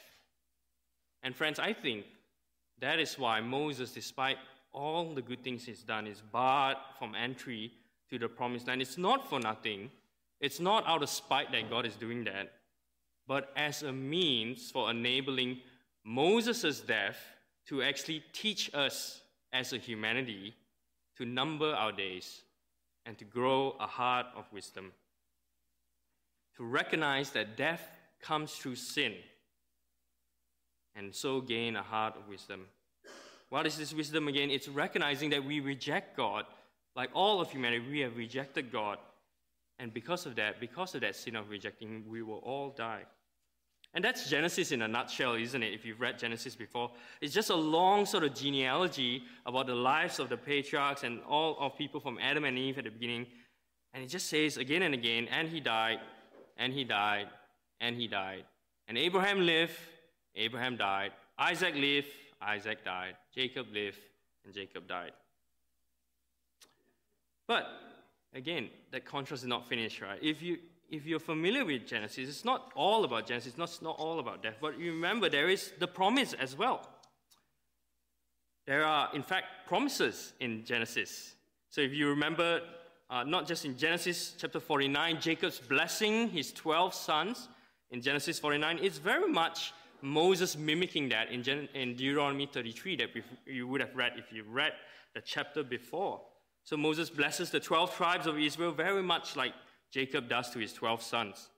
And 1.22 1.34
friends, 1.34 1.58
I 1.58 1.72
think 1.72 2.04
that 2.80 2.98
is 2.98 3.18
why 3.18 3.40
Moses, 3.40 3.92
despite 3.92 4.38
all 4.72 5.14
the 5.14 5.22
good 5.22 5.42
things 5.44 5.64
he's 5.64 5.82
done, 5.82 6.06
is 6.06 6.22
barred 6.32 6.80
from 6.98 7.14
entry 7.14 7.72
to 8.10 8.18
the 8.18 8.28
promised 8.28 8.66
land. 8.68 8.82
It's 8.82 8.98
not 8.98 9.28
for 9.28 9.40
nothing 9.40 9.90
it's 10.40 10.58
not 10.58 10.86
out 10.86 11.02
of 11.02 11.10
spite 11.10 11.52
that 11.52 11.68
God 11.68 11.84
is 11.84 11.96
doing 11.96 12.24
that, 12.24 12.52
but 13.26 13.52
as 13.56 13.82
a 13.82 13.92
means 13.92 14.70
for 14.70 14.90
enabling 14.90 15.58
Moses' 16.02 16.80
death 16.80 17.18
to 17.66 17.82
actually 17.82 18.24
teach 18.32 18.74
us 18.74 19.20
as 19.52 19.72
a 19.72 19.78
humanity 19.78 20.54
to 21.18 21.26
number 21.26 21.74
our 21.74 21.92
days 21.92 22.42
and 23.04 23.18
to 23.18 23.24
grow 23.24 23.76
a 23.78 23.86
heart 23.86 24.26
of 24.34 24.50
wisdom. 24.50 24.92
To 26.56 26.64
recognize 26.64 27.30
that 27.30 27.56
death 27.56 27.82
comes 28.22 28.52
through 28.52 28.76
sin 28.76 29.14
and 31.00 31.12
so 31.12 31.40
gain 31.40 31.74
a 31.74 31.82
heart 31.82 32.14
of 32.16 32.28
wisdom. 32.28 32.66
What 33.48 33.66
is 33.66 33.76
this 33.76 33.92
wisdom 33.92 34.28
again? 34.28 34.50
It's 34.50 34.68
recognizing 34.68 35.30
that 35.30 35.44
we 35.44 35.58
reject 35.58 36.16
God. 36.16 36.44
Like 36.94 37.10
all 37.14 37.40
of 37.40 37.50
humanity, 37.50 37.84
we 37.90 38.00
have 38.00 38.16
rejected 38.16 38.70
God 38.70 38.98
and 39.80 39.94
because 39.94 40.26
of 40.26 40.36
that, 40.36 40.60
because 40.60 40.94
of 40.94 41.00
that 41.00 41.16
sin 41.16 41.36
of 41.36 41.48
rejecting, 41.48 42.04
we 42.06 42.20
will 42.20 42.42
all 42.44 42.68
die. 42.68 43.00
And 43.94 44.04
that's 44.04 44.28
Genesis 44.28 44.72
in 44.72 44.82
a 44.82 44.88
nutshell, 44.88 45.34
isn't 45.34 45.62
it? 45.62 45.72
If 45.72 45.86
you've 45.86 46.00
read 46.00 46.18
Genesis 46.18 46.54
before, 46.54 46.90
it's 47.22 47.32
just 47.32 47.48
a 47.48 47.56
long 47.56 48.04
sort 48.04 48.22
of 48.22 48.34
genealogy 48.34 49.22
about 49.46 49.66
the 49.66 49.74
lives 49.74 50.18
of 50.18 50.28
the 50.28 50.36
patriarchs 50.36 51.02
and 51.02 51.20
all 51.26 51.56
of 51.58 51.78
people 51.78 51.98
from 51.98 52.18
Adam 52.20 52.44
and 52.44 52.58
Eve 52.58 52.76
at 52.76 52.84
the 52.84 52.90
beginning. 52.90 53.26
And 53.94 54.04
it 54.04 54.08
just 54.08 54.28
says 54.28 54.58
again 54.58 54.82
and 54.82 54.92
again, 54.92 55.26
and 55.30 55.48
he 55.48 55.60
died, 55.60 56.00
and 56.58 56.74
he 56.74 56.84
died, 56.84 57.28
and 57.80 57.96
he 57.96 58.06
died. 58.06 58.44
And 58.86 58.98
Abraham 58.98 59.40
lived, 59.46 59.72
Abraham 60.36 60.76
died. 60.76 61.12
Isaac 61.38 61.74
lived, 61.74 62.08
Isaac 62.40 62.84
died. 62.84 63.16
Jacob 63.34 63.66
lived, 63.72 63.98
and 64.44 64.54
Jacob 64.54 64.86
died. 64.86 65.12
But 67.46 67.66
again, 68.34 68.70
that 68.92 69.04
contrast 69.04 69.42
is 69.42 69.48
not 69.48 69.68
finished, 69.68 70.00
right? 70.00 70.18
If, 70.22 70.42
you, 70.42 70.58
if 70.88 71.06
you're 71.06 71.18
familiar 71.18 71.64
with 71.64 71.86
Genesis, 71.86 72.28
it's 72.28 72.44
not 72.44 72.72
all 72.74 73.04
about 73.04 73.26
Genesis, 73.26 73.48
it's 73.48 73.58
not, 73.58 73.78
not 73.82 73.96
all 73.98 74.20
about 74.20 74.42
death, 74.42 74.56
but 74.60 74.78
you 74.78 74.92
remember 74.92 75.28
there 75.28 75.48
is 75.48 75.72
the 75.78 75.88
promise 75.88 76.32
as 76.34 76.56
well. 76.56 76.88
There 78.66 78.84
are, 78.84 79.08
in 79.14 79.22
fact, 79.22 79.46
promises 79.66 80.32
in 80.38 80.64
Genesis. 80.64 81.34
So 81.70 81.80
if 81.80 81.92
you 81.92 82.08
remember, 82.08 82.60
uh, 83.08 83.24
not 83.24 83.46
just 83.46 83.64
in 83.64 83.76
Genesis 83.76 84.34
chapter 84.38 84.60
49, 84.60 85.20
Jacob's 85.20 85.58
blessing 85.58 86.28
his 86.28 86.52
12 86.52 86.94
sons 86.94 87.48
in 87.90 88.00
Genesis 88.00 88.38
49, 88.38 88.78
it's 88.80 88.98
very 88.98 89.28
much 89.30 89.72
Moses 90.02 90.56
mimicking 90.56 91.08
that 91.10 91.30
in, 91.30 91.42
Gen- 91.42 91.68
in 91.74 91.94
Deuteronomy 91.96 92.46
33 92.46 92.96
that 92.96 93.08
you 93.46 93.66
would 93.68 93.80
have 93.80 93.94
read 93.94 94.12
if 94.16 94.32
you 94.32 94.44
read 94.44 94.72
the 95.14 95.20
chapter 95.20 95.62
before. 95.62 96.20
So 96.64 96.76
Moses 96.76 97.10
blesses 97.10 97.50
the 97.50 97.60
12 97.60 97.96
tribes 97.96 98.26
of 98.26 98.38
Israel 98.38 98.72
very 98.72 99.02
much 99.02 99.36
like 99.36 99.54
Jacob 99.90 100.28
does 100.28 100.50
to 100.50 100.58
his 100.58 100.72
12 100.72 101.02
sons. 101.02 101.48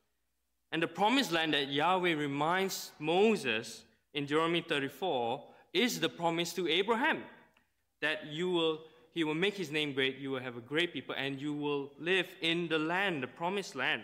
And 0.70 0.83
the 0.83 0.88
promised 0.88 1.33
land 1.33 1.52
that 1.55 1.68
Yahweh 1.68 2.14
reminds 2.14 2.92
Moses 2.98 3.85
in 4.14 4.24
Deuteronomy 4.24 4.62
34 4.62 5.44
is 5.74 6.00
the 6.00 6.09
promise 6.09 6.52
to 6.55 6.68
Abraham 6.68 7.22
that 8.00 8.26
you 8.26 8.50
will, 8.50 8.81
he 9.12 9.24
will 9.24 9.35
make 9.35 9.55
his 9.55 9.70
name 9.70 9.92
great, 9.92 10.18
you 10.18 10.31
will 10.31 10.40
have 10.40 10.57
a 10.57 10.61
great 10.61 10.92
people, 10.92 11.14
and 11.16 11.40
you 11.40 11.52
will 11.55 11.92
live 11.98 12.26
in 12.40 12.68
the 12.68 12.78
land, 12.78 13.22
the 13.22 13.26
promised 13.26 13.76
land. 13.76 14.02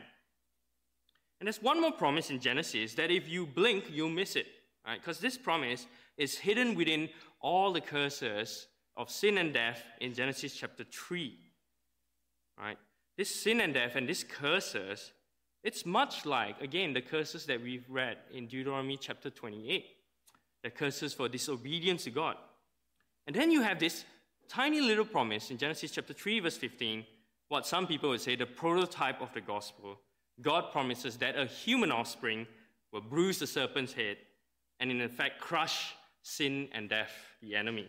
And 1.41 1.47
there's 1.47 1.63
one 1.63 1.81
more 1.81 1.93
promise 1.93 2.31
in 2.31 2.41
Genesis 2.41 2.95
that 2.95 3.11
if 3.11 3.29
you 3.29 3.47
blink, 3.47 3.85
you'll 3.91 4.11
miss 4.11 4.37
it. 4.37 4.47
Right? 4.87 5.01
Because 5.01 5.21
this 5.21 5.39
promise 5.39 5.87
is 6.17 6.39
hidden 6.39 6.75
within 6.75 7.09
all 7.41 7.73
the 7.73 7.81
curses 7.81 8.67
of 8.97 9.11
sin 9.11 9.39
and 9.39 9.53
death 9.53 9.83
in 10.01 10.15
Genesis 10.15 10.55
chapter 10.55 10.85
3. 10.85 11.39
Right? 12.59 12.79
This 13.17 13.35
sin 13.35 13.61
and 13.61 13.75
death 13.75 13.95
and 13.95 14.09
these 14.09 14.25
curses, 14.25 15.13
it's 15.63 15.87
much 15.87 16.27
like, 16.27 16.61
again, 16.61 16.93
the 16.93 17.03
curses 17.03 17.47
that 17.47 17.63
we've 17.63 17.89
read 17.89 18.19
in 18.33 18.47
Deuteronomy 18.47 18.97
chapter 18.97 19.31
28 19.31 19.85
the 20.63 20.71
curses 20.71 21.15
for 21.15 21.29
disobedience 21.29 22.05
to 22.05 22.11
God. 22.11 22.37
And 23.27 23.35
then 23.35 23.51
you 23.51 23.63
have 23.63 23.79
this 23.79 24.05
tiny 24.49 24.81
little 24.81 25.05
promise 25.05 25.51
in 25.51 25.59
Genesis 25.59 25.93
chapter 25.93 26.13
3, 26.13 26.41
verse 26.41 26.57
15, 26.57 27.05
what 27.49 27.67
some 27.67 27.87
people 27.87 28.11
would 28.11 28.21
say 28.21 28.37
the 28.37 28.47
prototype 28.47 29.21
of 29.21 29.33
the 29.33 29.41
gospel. 29.41 30.01
God 30.41 30.71
promises 30.73 31.17
that 31.19 31.37
a 31.37 31.47
human 31.47 31.91
offspring 31.91 32.47
will 32.93 33.01
bruise 33.01 33.39
the 33.39 33.47
serpent's 33.47 33.93
head 33.93 34.17
and, 34.81 34.91
in 34.91 35.01
effect, 35.01 35.41
crush 35.41 35.95
sin 36.23 36.69
and 36.73 36.89
death, 36.89 37.13
the 37.43 37.55
enemy. 37.55 37.89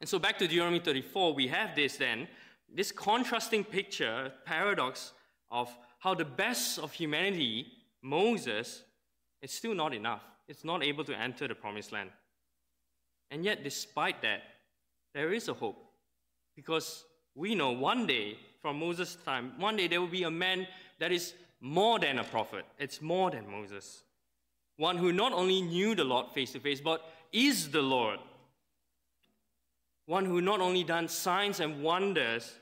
And 0.00 0.08
so, 0.08 0.18
back 0.18 0.38
to 0.38 0.46
Deuteronomy 0.46 0.80
34, 0.80 1.34
we 1.34 1.48
have 1.48 1.74
this 1.74 1.96
then, 1.96 2.28
this 2.72 2.92
contrasting 2.92 3.64
picture, 3.64 4.32
paradox 4.44 5.12
of 5.50 5.74
how 5.98 6.14
the 6.14 6.24
best 6.24 6.78
of 6.78 6.92
humanity, 6.92 7.66
Moses, 8.02 8.82
is 9.42 9.50
still 9.50 9.74
not 9.74 9.92
enough. 9.92 10.22
It's 10.46 10.64
not 10.64 10.82
able 10.84 11.04
to 11.04 11.18
enter 11.18 11.48
the 11.48 11.54
promised 11.54 11.92
land. 11.92 12.10
And 13.30 13.44
yet, 13.44 13.64
despite 13.64 14.22
that, 14.22 14.42
there 15.14 15.32
is 15.32 15.48
a 15.48 15.54
hope. 15.54 15.84
Because 16.56 17.04
we 17.34 17.54
know 17.54 17.72
one 17.72 18.06
day, 18.06 18.38
from 18.60 18.78
Moses' 18.78 19.16
time, 19.24 19.52
one 19.58 19.76
day 19.76 19.86
there 19.86 20.00
will 20.00 20.08
be 20.08 20.24
a 20.24 20.30
man 20.30 20.66
that 20.98 21.12
is 21.12 21.34
more 21.60 21.98
than 21.98 22.18
a 22.18 22.24
prophet. 22.24 22.64
It's 22.78 23.00
more 23.00 23.30
than 23.30 23.50
Moses. 23.50 24.02
One 24.76 24.96
who 24.96 25.12
not 25.12 25.32
only 25.32 25.62
knew 25.62 25.94
the 25.94 26.04
Lord 26.04 26.30
face 26.32 26.52
to 26.52 26.60
face, 26.60 26.80
but 26.80 27.02
is 27.32 27.70
the 27.70 27.82
Lord. 27.82 28.18
One 30.06 30.24
who 30.24 30.40
not 30.40 30.60
only 30.60 30.84
done 30.84 31.08
signs 31.08 31.60
and 31.60 31.82
wonders 31.82 32.54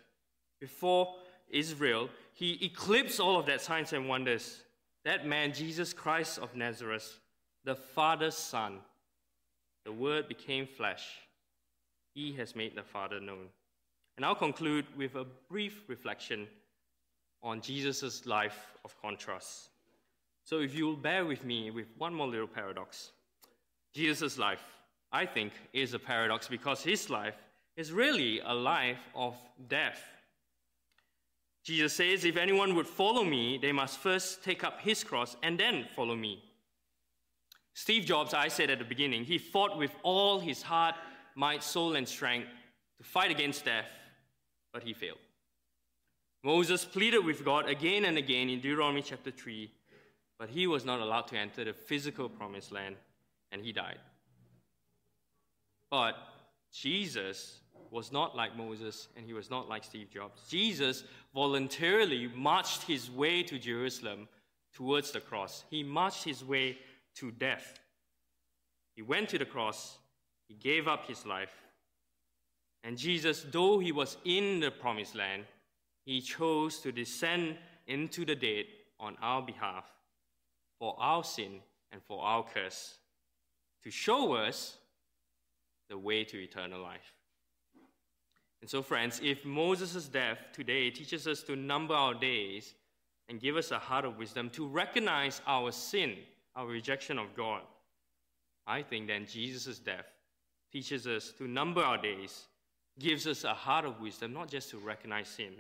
before 0.61 1.15
Israel, 1.49 2.09
he 2.33 2.59
eclipsed 2.65 3.21
all 3.21 3.39
of 3.39 3.47
that 3.47 3.61
signs 3.61 3.93
and 3.93 4.09
wonders. 4.09 4.63
That 5.05 5.27
man, 5.27 5.53
Jesus 5.53 5.93
Christ 5.93 6.39
of 6.39 6.57
Nazareth, 6.57 7.21
the 7.65 7.77
Father's 7.77 8.37
Son, 8.37 8.81
the 9.85 9.93
Word 9.93 10.27
became 10.27 10.67
flesh. 10.67 11.07
He 12.15 12.33
has 12.33 12.57
made 12.57 12.75
the 12.75 12.83
Father 12.83 13.21
known. 13.21 13.49
And 14.16 14.24
I'll 14.24 14.35
conclude 14.35 14.87
with 14.96 15.14
a 15.14 15.26
brief 15.48 15.83
reflection 15.88 16.46
on 17.42 17.61
Jesus' 17.61 18.26
life 18.26 18.72
of 18.85 19.00
contrast. 19.00 19.68
So, 20.44 20.61
if 20.61 20.74
you'll 20.74 20.96
bear 20.96 21.24
with 21.26 21.44
me 21.44 21.70
with 21.70 21.87
one 21.98 22.14
more 22.14 22.26
little 22.26 22.46
paradox. 22.46 23.11
Jesus' 23.94 24.38
life, 24.38 24.62
I 25.12 25.26
think, 25.26 25.52
is 25.72 25.94
a 25.94 25.98
paradox 25.98 26.48
because 26.48 26.83
his 26.83 27.11
life 27.11 27.35
is 27.76 27.92
really 27.92 28.40
a 28.40 28.55
life 28.55 29.00
of 29.14 29.37
death. 29.68 30.02
Jesus 31.64 31.94
says, 31.94 32.24
If 32.24 32.37
anyone 32.37 32.74
would 32.74 32.87
follow 32.87 33.24
me, 33.24 33.59
they 33.61 33.72
must 33.72 33.98
first 33.98 34.44
take 34.44 34.62
up 34.62 34.81
his 34.81 35.02
cross 35.02 35.37
and 35.42 35.59
then 35.59 35.87
follow 35.96 36.14
me. 36.14 36.42
Steve 37.74 38.05
Jobs, 38.05 38.33
I 38.33 38.48
said 38.48 38.70
at 38.70 38.79
the 38.79 38.85
beginning, 38.85 39.24
he 39.24 39.37
fought 39.37 39.76
with 39.76 39.90
all 40.02 40.38
his 40.38 40.62
heart, 40.62 40.94
might, 41.35 41.62
soul, 41.62 41.96
and 41.96 42.09
strength 42.09 42.48
to 42.98 43.05
fight 43.05 43.31
against 43.31 43.64
death, 43.64 43.90
but 44.77 44.83
he 44.83 44.93
failed. 44.93 45.17
Moses 46.45 46.85
pleaded 46.85 47.25
with 47.25 47.43
God 47.43 47.67
again 47.67 48.05
and 48.05 48.19
again 48.19 48.51
in 48.51 48.61
Deuteronomy 48.61 49.01
chapter 49.01 49.31
3, 49.31 49.73
but 50.39 50.51
he 50.51 50.67
was 50.67 50.85
not 50.85 51.01
allowed 51.01 51.29
to 51.29 51.39
enter 51.39 51.65
the 51.65 51.73
physical 51.73 52.29
promised 52.29 52.73
land, 52.73 52.97
and 53.53 53.62
he 53.62 53.73
died. 53.73 53.97
But 55.91 56.17
Jesus 56.71 57.61
was 57.91 58.12
not 58.12 58.37
like 58.37 58.55
Moses, 58.55 59.09
and 59.17 59.25
he 59.25 59.33
was 59.33 59.49
not 59.49 59.67
like 59.67 59.83
Steve 59.83 60.11
Jobs. 60.11 60.43
Jesus 60.47 61.05
voluntarily 61.35 62.31
marched 62.35 62.83
his 62.83 63.11
way 63.11 63.43
to 63.45 63.59
Jerusalem 63.59 64.29
towards 64.75 65.11
the 65.11 65.21
cross. 65.21 65.65
He 65.71 65.83
marched 65.83 66.23
his 66.23 66.45
way 66.45 66.77
to 67.15 67.31
death. 67.31 67.81
He 68.95 69.01
went 69.01 69.31
to 69.31 69.39
the 69.39 69.47
cross, 69.47 69.97
he 70.49 70.55
gave 70.55 70.87
up 70.87 71.07
his 71.07 71.25
life. 71.25 71.65
And 72.87 72.96
Jesus, 72.96 73.44
though 73.51 73.81
he 73.81 73.90
was 73.90 74.16
in 74.25 74.61
the 74.61 74.70
promised 74.70 75.16
land, 75.16 75.42
he 76.05 76.20
chose 76.20 76.79
to 76.83 76.92
descend 76.92 77.57
into 77.88 78.25
the 78.25 78.37
dead 78.37 78.66
on 79.01 79.16
our 79.20 79.42
behalf 79.42 79.85
for 80.79 80.94
our 81.01 81.25
sin 81.25 81.59
and 81.90 82.01
for 82.01 82.22
our 82.22 82.44
curse 82.44 82.99
to 83.83 83.90
show 83.90 84.35
us 84.35 84.77
the 85.88 85.99
way 85.99 86.22
to 86.22 86.40
eternal 86.40 86.81
life. 86.81 87.12
And 88.61 88.70
so, 88.70 88.83
friends, 88.83 89.20
if 89.20 89.44
Moses' 89.44 90.07
death 90.07 90.38
today 90.53 90.90
teaches 90.90 91.27
us 91.27 91.42
to 91.42 91.57
number 91.57 91.94
our 91.94 92.14
days 92.14 92.75
and 93.29 93.40
give 93.40 93.57
us 93.57 93.72
a 93.72 93.81
heart 93.81 94.05
of 94.05 94.16
wisdom 94.16 94.49
to 94.51 94.64
recognize 94.64 95.40
our 95.49 95.72
sin, 95.72 96.14
our 96.55 96.68
rejection 96.68 97.18
of 97.18 97.35
God, 97.37 97.62
I 98.64 98.83
think 98.83 99.09
then 99.09 99.27
Jesus' 99.27 99.81
death 99.81 100.07
teaches 100.70 101.09
us 101.09 101.33
to 101.38 101.49
number 101.49 101.81
our 101.81 101.99
days, 101.99 102.46
gives 102.99 103.27
us 103.27 103.45
a 103.45 103.55
heart 103.55 103.85
of 103.85 104.01
wisdom, 104.01 104.33
not 104.33 104.49
just 104.49 104.71
to 104.71 104.79
recognize 104.79 105.29
sin, 105.29 105.53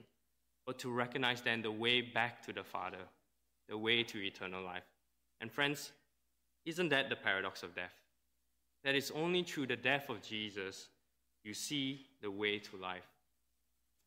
but 0.66 0.78
to 0.80 0.90
recognize 0.90 1.42
then 1.42 1.62
the 1.62 1.70
way 1.70 2.00
back 2.00 2.44
to 2.46 2.52
the 2.52 2.64
Father, 2.64 3.04
the 3.68 3.76
way 3.78 4.02
to 4.02 4.18
eternal 4.18 4.62
life. 4.62 4.84
And 5.40 5.52
friends, 5.52 5.92
isn't 6.64 6.88
that 6.88 7.08
the 7.08 7.16
paradox 7.16 7.62
of 7.62 7.74
death? 7.74 7.94
That 8.84 8.94
it's 8.94 9.10
only 9.12 9.42
through 9.42 9.66
the 9.66 9.76
death 9.76 10.08
of 10.08 10.22
Jesus 10.22 10.88
you 11.44 11.54
see 11.54 12.06
the 12.22 12.30
way 12.30 12.58
to 12.58 12.76
life. 12.76 13.06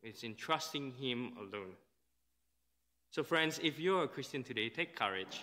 It's 0.03 0.23
in 0.23 0.35
trusting 0.35 0.91
Him 0.91 1.33
alone. 1.37 1.73
So, 3.11 3.23
friends, 3.23 3.59
if 3.63 3.79
you're 3.79 4.03
a 4.03 4.07
Christian 4.07 4.43
today, 4.43 4.69
take 4.69 4.95
courage. 4.95 5.41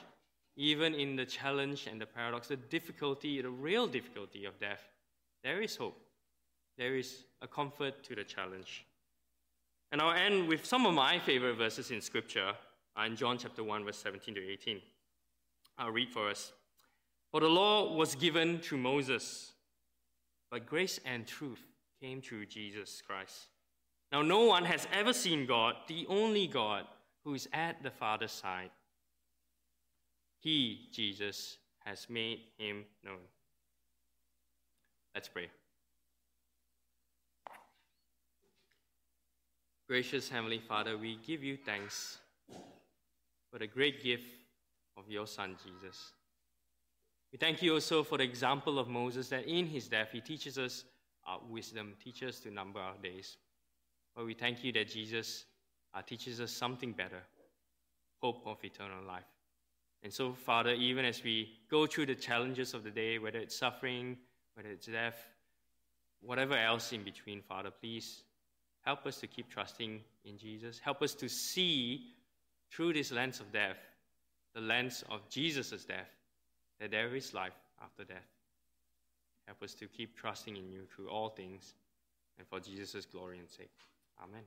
Even 0.57 0.95
in 0.95 1.17
the 1.17 1.27
challenge 1.27 1.87
and 1.91 2.01
the 2.01 2.07
paradox, 2.07 2.49
the 2.49 2.57
difficulty, 2.57 3.41
the 3.41 3.51
real 3.51 3.87
difficulty 3.87 4.45
of 4.45 4.59
death, 4.59 4.83
there 5.43 5.61
is 5.61 5.77
hope. 5.77 6.06
There 6.79 6.97
is 6.97 7.25
a 7.41 7.47
comfort 7.47 8.03
to 8.05 8.15
the 8.15 8.25
challenge. 8.25 8.85
And 9.93 10.01
I'll 10.01 10.13
end 10.13 10.49
with 10.49 10.67
some 10.67 10.85
of 10.85 10.95
my 10.95 11.19
favorite 11.19 11.57
verses 11.57 11.91
in 11.91 12.01
Scripture 12.01 12.53
uh, 12.99 13.05
in 13.05 13.17
John 13.17 13.39
chapter 13.39 13.63
1, 13.63 13.85
verse 13.85 13.99
17 13.99 14.35
to 14.35 14.49
18. 14.53 14.81
I'll 15.79 15.91
read 15.91 16.11
for 16.11 16.29
us. 16.29 16.53
For 17.31 17.41
the 17.41 17.49
law 17.49 17.95
was 17.95 18.15
given 18.15 18.59
through 18.59 18.79
Moses, 18.79 19.53
but 20.51 20.67
grace 20.67 21.01
and 21.05 21.27
truth 21.27 21.63
came 22.01 22.21
through 22.21 22.47
Jesus 22.47 23.03
Christ. 23.07 23.49
Now, 24.13 24.23
no 24.23 24.45
one 24.45 24.65
has 24.65 24.87
ever 24.93 25.13
seen 25.13 25.47
God, 25.47 25.75
the 25.89 26.07
only 26.09 26.47
God, 26.47 26.85
who 27.25 27.35
is 27.35 27.49
at 27.53 27.83
the 27.83 27.91
Father's 27.91 28.33
side. 28.33 28.71
He, 30.41 30.89
Jesus, 30.93 31.59
has 31.85 32.07
made 32.09 32.41
him 32.57 32.85
known. 33.05 33.19
Let's 35.15 35.29
pray. 35.29 35.49
Gracious 39.89 40.29
Heavenly 40.29 40.59
Father, 40.59 40.99
we 40.99 41.17
give 41.25 41.45
you 41.45 41.57
thanks 41.57 42.19
for 43.53 43.61
the 43.61 43.69
great 43.69 44.03
gift 44.03 44.25
of 44.97 45.09
your 45.09 45.29
Son, 45.29 45.55
Jesus. 45.65 46.11
We 47.31 47.39
thank 47.39 47.63
you 47.63 47.75
also 47.75 48.03
for 48.03 48.19
the 48.19 48.25
example 48.25 48.81
of 48.81 48.89
Moses 48.89 49.29
that 49.29 49.47
in 49.47 49.65
his 49.65 49.87
death 49.87 50.09
he 50.11 50.21
teaches 50.21 50.59
us 50.59 50.87
our 51.25 51.39
wisdom, 51.49 51.95
teaches 52.03 52.31
us 52.31 52.41
to 52.41 52.51
number 52.51 52.81
our 52.81 52.97
days. 53.01 53.37
But 54.17 54.27
we 54.27 54.35
thank 54.35 54.65
you 54.65 54.73
that 54.73 54.89
Jesus 54.89 55.45
uh, 55.95 56.03
teaches 56.03 56.41
us 56.41 56.51
something 56.51 56.91
better 56.91 57.23
hope 58.21 58.43
of 58.45 58.57
eternal 58.65 59.05
life. 59.07 59.23
And 60.03 60.13
so, 60.13 60.33
Father, 60.33 60.73
even 60.73 61.05
as 61.05 61.23
we 61.23 61.61
go 61.71 61.87
through 61.87 62.07
the 62.07 62.17
challenges 62.17 62.75
of 62.75 62.83
the 62.83 62.91
day, 62.91 63.21
whether 63.21 63.39
it's 63.39 63.57
suffering, 63.57 64.17
whether 64.55 64.69
it's 64.69 64.87
death, 64.87 65.29
whatever 66.23 66.57
else 66.57 66.93
in 66.93 67.05
between, 67.05 67.41
Father, 67.41 67.71
please 67.71 68.25
Help 68.87 69.05
us 69.05 69.19
to 69.19 69.27
keep 69.27 69.51
trusting 69.51 70.01
in 70.25 70.39
Jesus. 70.39 70.79
Help 70.79 71.03
us 71.03 71.13
to 71.15 71.29
see 71.29 72.07
through 72.71 72.93
this 72.93 73.11
lens 73.11 73.41
of 73.41 73.53
death, 73.53 73.79
the 74.55 74.61
lens 74.61 75.03
of 75.11 75.29
Jesus' 75.29 75.85
death, 75.85 76.09
that 76.79 76.93
there 76.93 77.15
is 77.17 77.35
life 77.35 77.59
after 77.83 78.05
death. 78.05 78.29
Help 79.47 79.61
us 79.63 79.75
to 79.75 79.89
keep 79.89 80.17
trusting 80.17 80.57
in 80.57 80.71
you 80.71 80.83
through 80.95 81.09
all 81.09 81.31
things. 81.31 81.75
and 82.39 82.47
for 82.47 82.61
Jesus' 82.61 83.07
glory 83.07 83.39
and 83.39 83.49
sake. 83.49 83.71
Amen. 84.23 84.43